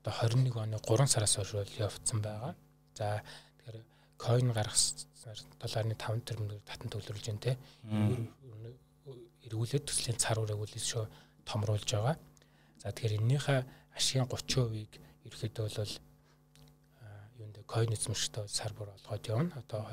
одоо 0.00 0.12
21 0.24 0.56
оны 0.56 0.78
3 0.80 1.06
сараас 1.10 1.36
хойш 1.36 1.52
бол 1.52 1.74
явцсан 1.78 2.18
байгаа. 2.24 2.54
За 2.94 3.20
тэгэхээр 3.60 3.78
coin 4.16 4.46
гаргах 4.56 4.78
7.5 4.78 6.24
тэрбум 6.24 6.48
татан 6.64 6.88
төвлөрүүлж 6.88 7.26
байна 7.28 7.44
те. 7.44 7.52
Эргүүлээд 9.44 9.84
төслийн 9.84 10.16
цар 10.16 10.40
ураг 10.40 10.58
үл 10.58 10.72
шүү 10.72 11.04
томруулж 11.44 11.90
байгаа. 11.92 12.16
За 12.80 12.92
тэгэхээр 12.92 13.20
эннийхээ 13.20 13.60
ашигын 13.92 14.28
30%-ийг 14.28 14.92
ерөөхдөө 15.28 15.68
бол 15.68 15.92
юунд 17.36 17.56
койн 17.68 17.92
эзэмшигтэй 17.92 18.48
сар 18.48 18.72
бүр 18.72 18.88
олгоод 18.96 19.24
явна. 19.28 19.52
Одоо 19.60 19.84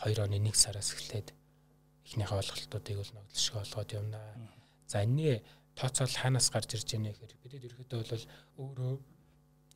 22 0.00 0.24
оны 0.24 0.40
1 0.40 0.56
сараас 0.56 0.96
эхлээд 0.96 1.36
эхнийхээ 2.08 2.40
олголтуудыг 2.40 2.96
бол 2.96 3.12
ногдол 3.12 3.36
шиг 3.36 3.56
олгоод 3.60 3.90
явна. 3.92 4.18
За 4.88 5.04
энэний 5.04 5.44
тооцоол 5.76 6.08
хаанаас 6.16 6.48
гарч 6.48 6.72
ирж 6.72 6.88
байна 6.88 7.12
гэхээр 7.12 7.36
бидэд 7.44 7.66
ерөөхдөө 7.68 8.00
бол 8.00 8.24
өөрөө 8.64 8.94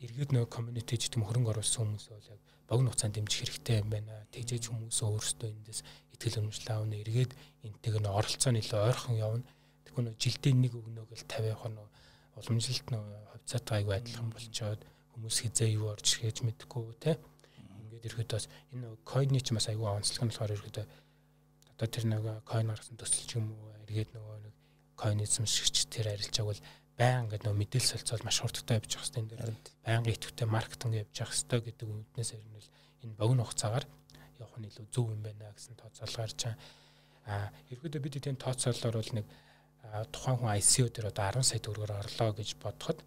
эргээд 0.04 0.30
нөгөө 0.32 0.48
community 0.48 0.96
гэдэг 0.96 1.20
хөрөнгө 1.20 1.52
оруулсан 1.52 1.84
хүмүүс 1.84 2.06
бол 2.08 2.32
яг 2.32 2.40
богино 2.68 2.90
хугацаанд 2.90 3.14
дэмжих 3.14 3.40
хэрэгтэй 3.40 3.76
юм 3.84 3.88
байна. 3.92 4.26
Тэгжээж 4.32 4.64
хүмүүс 4.72 4.98
өөрсдөө 5.04 5.48
эндээс 5.52 5.80
итгэл 6.16 6.40
үнэмшил 6.40 6.72
аавна 6.72 6.96
эргээд 7.04 7.32
энтэйг 7.68 7.94
нь 8.00 8.08
оролцоо 8.08 8.52
нэлээ 8.52 8.80
ойрхон 8.88 9.16
явна. 9.20 9.44
Тэгвэл 9.84 10.16
жилдээ 10.16 10.54
нэг 10.56 10.72
өгнө 10.72 11.04
гэл 11.04 11.24
50 11.28 11.52
явах 11.52 11.68
нь 11.68 11.78
уламжилт 12.38 12.87
нөгөө 12.90 13.20
хувьцаатай 13.33 13.77
аягүй 13.83 13.94
адилхан 13.97 14.31
болчоод 14.35 14.81
хүмүүс 15.14 15.37
хизээ 15.47 15.70
юу 15.79 15.94
орж 15.94 16.07
ирэх 16.18 16.42
мэдэхгүй 16.42 16.85
те. 16.99 17.18
Ингээд 17.59 18.07
ерөөд 18.11 18.31
бас 18.35 18.47
энэ 18.75 18.87
койны 19.07 19.40
ч 19.40 19.55
бас 19.55 19.70
аягүй 19.70 19.87
онцлог 19.87 20.23
нь 20.27 20.31
болохоор 20.31 20.57
ерөөд 20.59 20.79
одоо 21.75 21.88
тэр 21.90 22.05
нөгөө 22.11 22.37
койн 22.47 22.70
гаргасан 22.70 22.99
төсөл 22.99 23.27
ч 23.27 23.33
юм 23.38 23.51
уу 23.55 23.75
эргээд 23.83 24.11
нөгөө 24.14 24.37
нэг 24.47 24.55
койнизм 24.94 25.47
шигч 25.47 25.90
тэр 25.90 26.14
арилжааг 26.14 26.47
бол 26.47 26.62
баян 26.94 27.27
гэдэг 27.27 27.47
нөгөө 27.51 27.61
мэдээлэл 27.62 27.90
солилцоол 27.90 28.27
маш 28.27 28.38
хурдтай 28.38 28.79
явж 28.79 28.90
байгаа 28.94 29.11
хэвээр 29.11 29.18
энэ 29.18 29.31
дээр 29.35 29.42
байнгын 29.83 30.14
идэвхтэй 30.14 30.47
маркетинг 30.47 30.94
явж 30.94 31.14
байгаа 31.18 31.35
хэвээр 31.35 31.62
гэдэг 31.66 31.87
үгнээс 31.90 32.31
ирнэл 32.38 32.70
энэ 33.03 33.18
богино 33.18 33.42
хугацаагаар 33.42 33.87
явах 34.38 34.59
нь 34.62 34.68
илүү 34.70 34.87
зөв 34.94 35.07
юм 35.11 35.23
байна 35.27 35.51
гэсэн 35.51 35.75
тооцоол 35.75 36.14
гарч 36.14 36.38
байгаа. 36.47 36.59
А 37.27 37.51
ерөөдөө 37.75 38.01
бид 38.03 38.23
энэ 38.23 38.38
тооцоолоор 38.38 38.97
бол 39.03 39.12
нэг 39.18 39.27
тухайн 40.12 40.37
хүн 40.38 40.55
ICO 40.59 40.88
дээр 40.90 41.11
одоо 41.12 41.25
10 41.40 41.49
сая 41.49 41.61
төгрөгөөр 41.62 41.92
орлоо 41.92 42.31
гэж 42.35 42.49
бодоход 42.62 42.99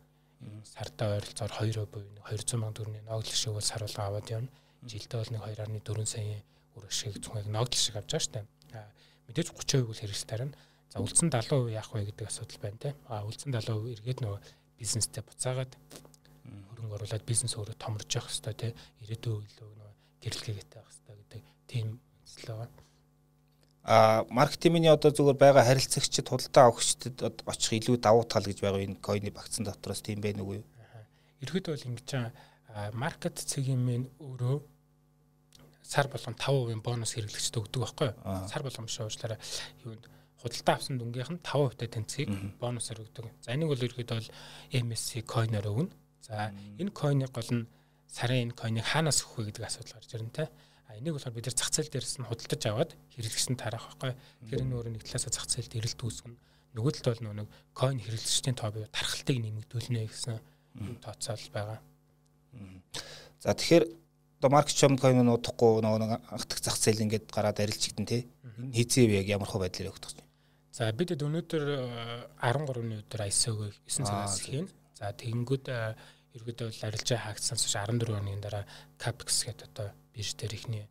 сартаа 0.64 1.18
ойролцоогоор 1.18 1.66
2% 1.66 1.92
буюу 1.92 2.12
200 2.30 2.48
сая 2.48 2.72
төгрөгийн 2.78 3.08
ногдол 3.10 3.36
шиг 3.36 3.54
бол 3.54 3.66
сар 3.66 3.82
болго 3.84 4.02
аваад 4.04 4.28
явна. 4.30 4.50
Жилдээ 4.86 5.20
бол 5.20 5.32
нэг 5.34 5.42
2.4 5.84 6.06
сая 6.06 6.44
өрөө 6.78 6.92
шиг 6.94 7.14
зөвхөн 7.18 7.52
ногдол 7.52 7.82
шиг 7.82 7.96
авч 7.98 8.12
байгаа 8.14 8.46
дээ. 8.72 8.86
Мэдээж 9.28 9.48
30% 9.52 9.90
бол 9.90 10.00
хэрэгсэл 10.00 10.30
тарина. 10.30 10.56
За 10.88 11.04
үлдсэн 11.04 11.30
70% 11.34 11.74
яах 11.74 11.92
вэ 11.92 12.06
гэдэг 12.08 12.28
асуудал 12.28 12.60
байна 12.64 12.80
те. 12.80 12.96
А 13.12 13.26
үлдсэн 13.28 13.52
70% 13.52 13.92
эргээд 13.98 14.20
нөгөө 14.24 14.40
бизнестэй 14.80 15.24
буцаагаад 15.26 15.74
хөрөнгө 16.70 16.96
оруулаад 16.96 17.26
бизнес 17.28 17.58
өөрөө 17.60 17.76
томорж 17.76 18.10
явах 18.16 18.32
хэвээр 18.32 18.56
те. 18.56 18.70
Ирээдүйн 19.04 19.44
илүү 19.52 19.68
нөгөө 19.68 19.92
гэрэлгээтэй 20.24 20.80
байх 20.80 20.96
хэвээр 20.96 21.20
гэдэг 21.28 21.42
тийм 21.68 21.88
үзэл 22.24 22.48
байгаа. 22.56 22.87
А 23.88 24.28
маркетингийн 24.28 24.92
одоо 24.92 25.16
зүгээр 25.16 25.40
байгаа 25.40 25.64
харилцагчид 25.64 26.28
худалдаа 26.28 26.68
авахчдад 26.68 27.24
очих 27.48 27.80
илүү 27.80 28.04
давуу 28.04 28.28
тал 28.28 28.44
гэж 28.44 28.60
байгаа 28.60 28.84
энэ 28.84 29.00
койны 29.00 29.32
багцсан 29.32 29.64
дотроос 29.64 30.04
тийм 30.04 30.20
байх 30.20 30.36
нүггүй. 30.36 30.60
Ерхэд 31.40 31.72
бол 31.72 31.88
ингэж 31.88 32.08
байгаа 32.12 32.92
маркет 32.92 33.40
цэгийн 33.40 33.80
минь 33.80 34.12
өөрөө 34.20 34.60
сар 35.88 36.12
болгон 36.12 36.36
5% 36.36 36.84
бонус 36.84 37.16
хэрэглэгчд 37.16 37.56
өгдөг 37.64 37.82
байхгүй 37.88 38.08
юу? 38.12 38.48
Сар 38.52 38.64
болгон 38.68 38.92
биш 38.92 39.00
уучлаарай. 39.00 39.40
Юунд 39.88 40.04
худалдаа 40.44 40.76
авсан 40.76 41.00
дүнгийнх 41.00 41.32
нь 41.32 41.40
5% 41.40 41.80
та 41.80 41.88
тэнцгийг 41.88 42.30
бонусаар 42.60 43.08
өгдөг. 43.08 43.32
За 43.40 43.56
энийг 43.56 43.72
бол 43.72 43.86
ерөөдөө 43.88 44.20
бол 44.20 44.32
MSC 44.84 45.24
coin-оор 45.24 45.68
өгнө. 45.72 45.96
За 46.28 46.52
энэ 46.52 46.92
coin-ыг 46.92 47.32
гол 47.32 47.52
нь 47.56 47.68
сарын 48.12 48.52
энэ 48.52 48.58
coin-ыг 48.60 48.84
хаанаас 48.84 49.24
өгөх 49.24 49.48
вэ 49.48 49.56
гэдэг 49.56 49.64
асуудал 49.64 49.96
гарч 49.96 50.12
ирнэ 50.12 50.36
те. 50.36 50.46
А 50.88 50.96
энийг 50.96 51.20
болохоор 51.20 51.36
бид 51.36 51.48
нар 51.52 51.58
зах 51.60 51.72
зээл 51.72 51.92
дээрээс 51.92 52.18
нь 52.18 52.28
худалдаж 52.28 52.64
аваад 52.68 52.92
хэрэглэгчэнд 53.14 53.60
тараах 53.60 53.86
байхгүй. 54.00 54.14
Тэгэхээр 54.16 54.64
энэ 54.64 54.76
өөрөө 54.76 54.94
нэг 54.96 55.04
талаасаа 55.04 55.34
зах 55.36 55.48
зээлд 55.52 55.78
эрэлт 55.78 56.00
үүсгэнэ. 56.00 56.38
Нөгөө 56.74 56.92
талд 56.96 57.08
бол 57.20 57.36
нэг 57.44 57.50
coin 57.76 58.00
хэрэглэгчдийн 58.00 58.56
тоо 58.56 58.70
бие 58.72 58.88
тархалтыг 58.88 59.38
нэмэгдүүлнэ 59.44 60.08
гэсэн 60.08 60.40
тооцоол 61.04 61.48
байгаа. 61.52 61.80
За 63.44 63.52
тэгэхээр 63.52 63.86
одоо 64.40 64.50
маркетчом 64.54 64.96
coin 64.96 65.20
нь 65.20 65.34
удахгүй 65.34 65.84
нөгөө 65.84 66.00
нэг 66.02 66.12
анхдах 66.32 66.60
зах 66.64 66.78
зээл 66.80 67.04
ингээд 67.04 67.28
гараад 67.34 67.60
арилжигдэн 67.60 68.08
тий. 68.08 68.30
Энэ 68.58 68.76
хийцээ 68.78 69.22
яг 69.22 69.28
ямар 69.28 69.50
хөө 69.50 69.68
байдлаар 69.68 69.92
өгөх 69.92 70.02
гэж 70.02 70.28
За 70.78 70.94
бид 70.94 71.10
өнөөдөр 71.18 71.64
13-ны 72.38 73.02
өдөр 73.02 73.22
ISO-г 73.26 73.74
9 73.90 74.06
цагаас 74.06 74.38
хийн. 74.46 74.70
За 74.94 75.10
тэгэнгүүт 75.10 75.66
ерөөдөө 76.38 76.68
бол 76.70 76.86
арилжаа 76.86 77.18
хаагдсан 77.18 77.58
ч 77.58 77.66
14 77.74 78.14
оны 78.14 78.38
дараа 78.38 78.62
Capex 79.02 79.50
гэдэг 79.50 79.74
одоо 79.74 79.90
бирж 80.18 80.34
дээр 80.34 80.58
ихний 80.58 80.86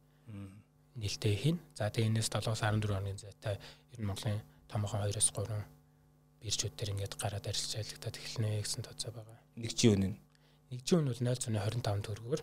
нээлттэй 0.97 1.35
хийн. 1.35 1.59
За 1.75 1.91
тэгээс 1.91 2.31
7-аас 2.31 2.63
14 2.63 2.95
оны 2.95 3.19
зайтай 3.19 3.59
ер 3.93 3.99
нь 4.01 4.07
Монголын 4.07 4.41
томхон 4.71 5.03
2-оос 5.03 5.35
3 5.35 5.67
биржүүд 6.41 6.75
дээр 6.79 6.93
ингээд 6.95 7.15
гараад 7.19 7.47
арилжаалагдаад 7.51 8.17
эхэлнэ 8.17 8.63
гэсэн 8.63 8.87
тооцоо 8.87 9.11
байгаа. 9.13 9.39
Нэг 9.59 9.73
чи 9.75 9.91
үнэ. 9.91 10.15
Нэг 10.71 10.81
чи 10.87 10.95
үнэ 10.95 11.11
бол 11.11 11.23
0.25 11.27 12.07
төгрөгөөр 12.07 12.43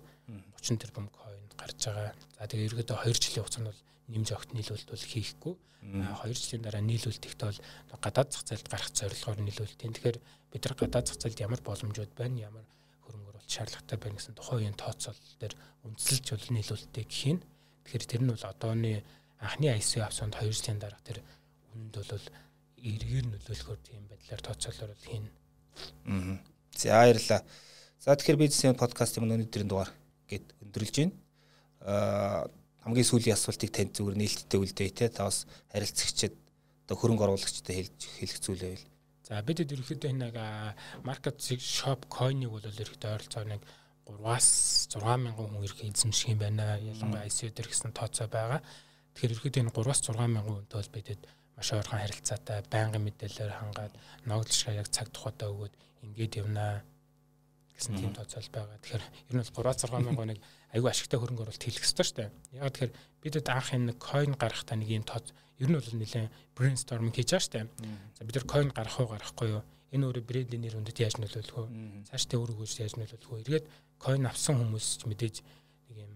30 0.60 0.82
тэрбум 0.84 1.08
coin 1.10 1.44
гарч 1.56 1.80
байгаа. 1.88 2.12
За 2.38 2.48
тэгээ 2.48 2.68
ерөөдөө 2.68 2.98
2 3.00 3.16
жилийн 3.16 3.44
хугацаанд 3.44 3.70
бол 3.72 3.82
нэмж 4.12 4.30
огт 4.36 4.50
нийлүүлэлт 4.54 4.92
бол 4.92 5.06
хийхгүй. 5.08 5.56
2 5.84 6.36
жилийн 6.36 6.64
дараа 6.64 6.84
нийлүүлэлт 6.84 7.28
ихтэй 7.28 7.48
бол 7.48 7.62
гадаад 8.04 8.30
зах 8.32 8.44
зээлд 8.48 8.68
гарах 8.72 8.92
зорилгоор 8.92 9.40
нийлүүлэлт. 9.44 9.82
Тэгэхээр 9.84 10.18
бид 10.52 10.64
нар 10.64 10.76
гадаад 10.80 11.06
зах 11.08 11.20
зээлд 11.20 11.44
ямар 11.44 11.62
боломжууд 11.64 12.12
байна, 12.16 12.48
ямар 12.48 12.66
хөрөнгө 13.06 13.30
оруулалт 13.36 13.52
шаардлагатай 13.52 13.98
байна 14.00 14.18
гэсэн 14.18 14.36
тухайн 14.36 14.60
үеийн 14.60 14.78
тооцоол 14.80 15.20
дээр 15.40 15.56
үндэслэж 15.86 16.26
бол 16.34 16.48
нийлүүлэлтийг 16.56 17.10
хийн. 17.12 17.40
Тэгэхээр 17.84 18.06
тэр 18.08 18.22
нь 18.24 18.32
бол 18.32 18.46
одооны 18.48 19.04
анхны 19.44 19.68
ICO 19.76 20.04
авсанд 20.04 20.34
2 20.40 20.52
жилийн 20.52 20.80
дараах 20.80 21.04
тэр 21.04 21.20
үнэнд 21.76 21.96
бол 22.00 22.28
эргээр 22.80 23.26
нөлөөлөхөөр 23.28 23.80
тийм 23.84 24.04
байдлаар 24.08 24.42
тооцоолоор 24.44 24.92
бол 24.96 25.08
хийн. 25.08 25.26
Аа. 26.08 26.40
За 26.76 27.04
баярлалаа. 27.04 27.42
За 28.00 28.16
тэгэхээр 28.16 28.42
бизнес 28.42 28.80
подкастын 28.80 29.24
өнөөдрийн 29.28 29.70
дугаар 29.70 29.92
гэд 30.28 30.46
өндөрлж 30.64 30.96
байна. 31.00 31.16
Аа 31.84 32.48
хамгийн 32.84 33.08
сүүлийн 33.08 33.36
асуултыг 33.40 33.72
танд 33.72 33.96
зүгээр 33.96 34.20
нээлттэй 34.20 34.60
үлдээ 34.60 34.90
те 34.92 35.08
та 35.08 35.32
бас 35.32 35.48
харилцагчид 35.72 36.36
одоо 36.84 36.96
хөрөнгө 37.00 37.24
оруулагчтай 37.24 37.80
хэлж 37.80 38.00
хэлэх 38.20 38.40
зүйл 38.44 38.60
байвал. 38.60 38.93
За 39.24 39.40
бид 39.40 39.64
ерөнхийдөө 39.64 40.10
энэ 40.12 40.24
нэг 40.28 40.36
маркет 41.08 41.40
шоп 41.40 42.12
койныг 42.12 42.52
бол 42.52 42.64
ерөнхийдөө 42.64 43.12
ойролцоо 43.16 43.44
нэг 43.48 43.64
3-аас 44.04 44.48
6000 44.92 45.32
хүн 45.32 45.64
ирэх 45.64 45.80
эзэмших 45.80 46.36
юм 46.36 46.40
байна. 46.44 46.76
Ялангуяа 46.76 47.24
ICO 47.32 47.48
дээр 47.56 47.72
гэсэн 47.72 47.96
тооцоо 47.96 48.28
байгаа. 48.28 48.60
Тэгэхээр 49.16 49.32
ерөнхийдөө 49.32 49.62
энэ 49.64 49.76
3-аас 49.80 50.02
6000 50.04 50.44
хүнтэй 50.44 50.76
бол 50.76 50.92
бидэд 50.92 51.22
маш 51.56 51.70
ойрхон 51.72 52.02
харилцаатай 52.04 52.58
байнгын 52.68 53.04
мэдээлэлээр 53.08 53.54
хангаад 53.64 53.94
ногдлшгаа 54.28 54.76
яг 54.76 54.88
цаг 54.92 55.08
тухайдаа 55.16 55.56
өгөөд 55.56 55.74
ингээд 56.04 56.34
явнаа 56.44 56.84
гэсэн 57.80 57.96
тийм 57.96 58.12
тооцоол 58.12 58.50
байгаа. 58.52 58.78
Тэгэхээр 58.84 59.04
ер 59.08 59.36
нь 59.40 59.40
бол 59.40 59.72
3-6 59.72 60.04
мянган 60.04 60.30
нэг 60.36 60.40
айгүй 60.76 60.90
ашигтай 60.92 61.20
хөрөнгө 61.24 61.44
оруулалт 61.48 61.64
хийх 61.64 61.80
хэрэгтэй 61.80 62.06
шүү 62.06 62.18
дээ. 62.20 62.30
Яг 62.60 62.70
тэгэхээр 62.76 62.94
бидэд 63.24 63.48
анх 63.50 63.70
энэ 63.72 63.96
coin 64.04 64.32
гарахтаа 64.36 64.76
нэг 64.76 64.90
юм 64.92 65.06
тооц 65.08 65.32
ер 65.60 65.70
нь 65.70 65.78
бол 65.78 65.92
нэлээд 65.94 66.34
brainstorming 66.58 67.14
хийж 67.14 67.30
байгаа 67.36 67.52
дээ. 67.52 67.68
За 68.18 68.22
бид 68.26 68.36
нар 68.38 68.48
coin 68.50 68.70
гарах 68.74 68.98
уу 69.00 69.10
гарахгүй 69.12 69.48
юу? 69.54 69.64
Энэ 69.94 70.06
өөрөө 70.10 70.24
брендийн 70.26 70.62
нэр 70.66 70.78
үндэд 70.82 70.98
яаж 71.06 71.22
нөлөөлөх 71.22 71.58
вэ? 71.58 71.70
Цаашдаа 72.10 72.38
өөр 72.42 72.52
өгөөж 72.58 72.72
яаж 72.82 72.94
нөлөөлөх 72.98 73.30
вэ? 73.30 73.42
Эргээд 73.46 73.66
coin 74.02 74.26
авсан 74.26 74.58
хүмүүс 74.58 74.88
ч 74.98 75.02
мэдээж 75.06 75.36
нэг 75.94 75.98
юм 76.02 76.14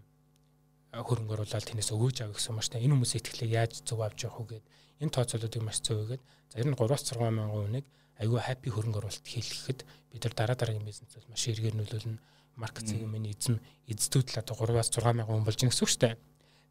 хөрөнгө 0.97 1.34
оруулаад 1.38 1.65
тэнэс 1.69 1.93
өгөөж 1.93 2.17
авах 2.26 2.41
гэсэн 2.41 2.56
маш 2.58 2.67
та 2.73 2.82
энэ 2.82 2.97
хүмүүсийн 2.97 3.21
итгэлээ 3.21 3.54
яаж 3.54 3.73
зөв 3.86 4.02
авч 4.02 4.26
явах 4.26 4.41
вэ 4.41 4.58
гэд 4.58 4.65
энэ 5.06 5.13
тооцоолуудыг 5.13 5.62
маш 5.62 5.78
зөв 5.86 6.02
өгөөд 6.02 6.21
за 6.50 6.56
ер 6.58 6.67
нь 6.67 6.73
3-6 6.73 7.21
мянган 7.21 7.54
хүнийг 7.54 7.86
айгүй 8.17 8.39
хаппи 8.41 8.69
хөрөнгө 8.73 9.00
оруулалт 9.06 9.28
хийлгэхэд 9.30 9.80
бид 9.86 10.21
нар 10.26 10.34
дараа 10.34 10.58
дараагийн 10.58 10.89
бизнесд 10.89 11.21
маш 11.30 11.43
эргээр 11.45 11.78
нөлөөлнө 11.78 12.17
маркетинг 12.58 13.06
миний 13.06 13.38
эзэм 13.38 13.62
эзэдүүд 13.86 14.28
л 14.34 14.41
одоо 14.41 14.56
3-аас 14.58 14.89
6 14.89 15.06
мянган 15.13 15.38
хүн 15.38 15.45
болж 15.45 15.58
байгаа 15.62 15.69
гэсэн 15.69 15.86
үг 15.86 15.93
дээ. 16.02 16.15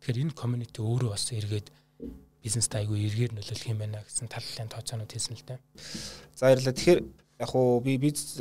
Тэгэхээр 0.03 0.23
энэ 0.27 0.35
community 0.35 0.81
өөрөө 0.83 1.11
бас 1.15 1.31
эргээд 1.31 1.67
бизнест 2.43 2.73
айгүй 2.75 3.07
эргээр 3.09 3.33
нөлөөлөх 3.37 3.71
юм 3.71 3.79
байна 3.81 4.03
гэсэн 4.05 4.29
таллын 4.29 4.71
тооцоонууд 4.71 5.13
хийсэн 5.13 5.37
л 5.37 5.47
дээ. 5.47 5.59
За 6.35 6.47
баярлалаа. 6.47 6.75
Тэгэхээр 6.75 7.01
яг 7.41 7.51
уу 7.55 7.81
би 7.81 7.97
биз 7.99 8.41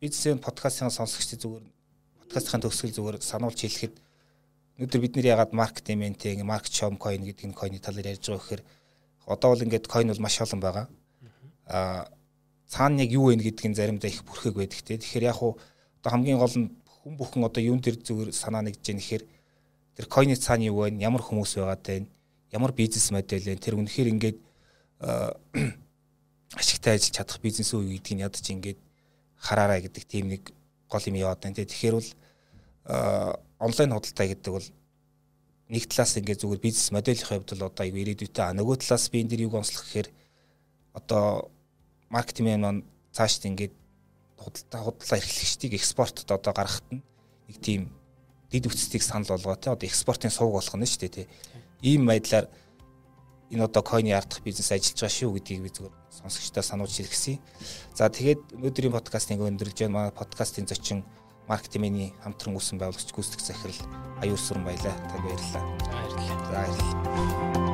бизнесийн 0.00 0.38
подкастын 0.38 0.90
сонсогчдын 0.90 1.42
зүгээр 1.42 1.64
подкастын 2.22 2.62
төгсгөл 2.62 2.96
зүгээр 2.96 3.16
сануулж 3.22 3.58
хэлэхэд 3.58 3.94
өнөөдөр 4.78 5.00
бид 5.02 5.14
нэр 5.18 5.32
ягаад 5.34 5.52
маркетинг, 5.52 6.46
маркет 6.46 6.74
шом 6.74 6.94
coin 6.94 7.24
гэдэг 7.26 7.50
энэ 7.50 7.58
coin-ы 7.58 7.82
талаар 7.82 8.14
ярьж 8.14 8.30
байгаа 8.30 8.38
гэхээр 8.38 8.62
одоо 9.26 9.48
бол 9.50 9.64
ингээд 9.66 9.90
coin 9.90 10.06
бол 10.06 10.22
маш 10.22 10.38
олон 10.38 10.60
байгаа. 10.62 10.86
Аа 11.66 12.06
цаана 12.68 13.02
яг 13.02 13.10
юу 13.10 13.32
вэ 13.32 13.42
гэдгийг 13.42 13.74
заримдаа 13.74 14.10
их 14.10 14.22
бүрхэг 14.22 14.54
байдаг 14.54 14.80
те. 14.86 14.98
Тэгэхээр 14.98 15.34
яг 15.34 15.42
уу 15.42 15.58
одоо 15.98 16.10
хамгийн 16.14 16.38
гол 16.38 16.54
нь 16.54 16.70
хүн 16.86 17.14
бүхэн 17.18 17.42
одоо 17.42 17.62
юун 17.62 17.80
дээр 17.80 17.96
зүгээр 17.96 18.30
санаа 18.30 18.62
нэгж 18.62 18.84
яах 18.86 18.98
нэхэр 19.00 19.22
тэр 19.96 20.06
койны 20.06 20.36
цаана 20.36 20.68
юу 20.70 20.84
вэ? 20.86 20.94
Ямар 21.00 21.26
хүмүүс 21.26 21.58
байгаад 21.58 21.82
байна? 21.82 22.06
Ямар 22.52 22.72
бизнес 22.72 23.10
модель 23.10 23.44
вэ? 23.44 23.56
Тэр 23.56 23.76
үнэхээр 23.76 24.08
ингээд 24.12 24.38
ашигтай 26.60 26.96
ажиллаж 26.96 27.14
чадах 27.14 27.40
бизнес 27.44 27.74
үү 27.74 28.00
гэдгийг 28.00 28.24
ядаж 28.24 28.46
ингээд 28.48 28.78
хараарай 29.36 29.84
гэдэг 29.84 30.04
тийм 30.08 30.32
нэг 30.32 30.52
гол 30.88 31.04
юм 31.06 31.16
яваад 31.20 31.44
байна. 31.44 31.60
Тэгэхээр 31.60 31.94
бол 31.94 32.10
онлайн 33.60 33.92
худалдаа 33.92 34.26
гэдэг 34.32 34.52
бол 34.52 34.68
нэг 35.68 35.84
талаас 35.92 36.16
ингээд 36.16 36.40
зүгээр 36.40 36.64
бизнес 36.64 36.88
моделийн 36.88 37.28
хувьд 37.28 37.52
бол 37.52 37.68
одоо 37.68 37.84
аягүй 37.84 38.00
ирээдүйтэй 38.02 38.44
а 38.48 38.56
нөгөө 38.56 38.76
талаас 38.80 39.12
би 39.12 39.20
энэ 39.20 39.30
дэр 39.36 39.44
юг 39.44 39.54
онцлох 39.60 39.84
гэхээр 39.84 40.08
одоо 40.96 41.52
маркетинг 42.08 42.48
маань 42.56 42.88
цаашд 43.12 43.44
ингээд 43.44 43.74
худалдаа 44.40 44.80
худалдаа 44.88 45.18
эрхлэгчдийг 45.20 45.76
экспортод 45.76 46.28
одоо 46.32 46.52
гаргахад 46.56 46.88
нь 46.88 47.04
нэг 47.52 47.56
тийм 47.60 47.92
дид 48.48 48.64
үтцийг 48.64 49.04
санал 49.04 49.28
болгоо 49.28 49.56
те 49.60 49.68
одоо 49.76 49.84
экспортын 49.84 50.32
сувг 50.32 50.56
болох 50.56 50.72
нь 50.72 50.88
шүү 50.88 51.00
дээ 51.04 51.12
те. 51.12 51.24
Ийм 51.82 52.06
байдлаар 52.06 52.50
энэ 53.50 53.64
одоо 53.64 53.82
койны 53.82 54.12
ардах 54.12 54.42
бизнес 54.42 54.72
ажиллаж 54.72 54.98
байгаа 54.98 55.14
шүү 55.14 55.30
гэдгийг 55.38 55.62
би 55.62 55.70
зүгээр 55.70 55.94
сонсогчдоо 56.10 56.64
сануулж 56.66 56.94
хэлгэсэн. 56.98 57.38
За 57.94 58.10
тэгээд 58.10 58.58
өнөөдрийн 58.58 58.92
подкастыг 58.92 59.38
өндөрлж 59.38 59.78
байна. 59.86 59.94
Манай 59.94 60.12
подкастын 60.12 60.66
зочин 60.66 61.06
маркетингийн 61.46 62.12
хамтран 62.20 62.58
үүсгэн 62.58 62.82
байгуулагч 62.82 63.08
гүйцэтгэх 63.14 63.46
захирал 63.46 63.80
аюул 64.20 64.42
сүрэн 64.42 64.66
баялаа. 64.66 64.94
Танд 65.08 65.24
баярлалаа. 65.24 65.64
За 65.80 65.90
баярлалаа. 65.94 66.36
За 66.44 66.52
баярлалаа. 66.52 67.67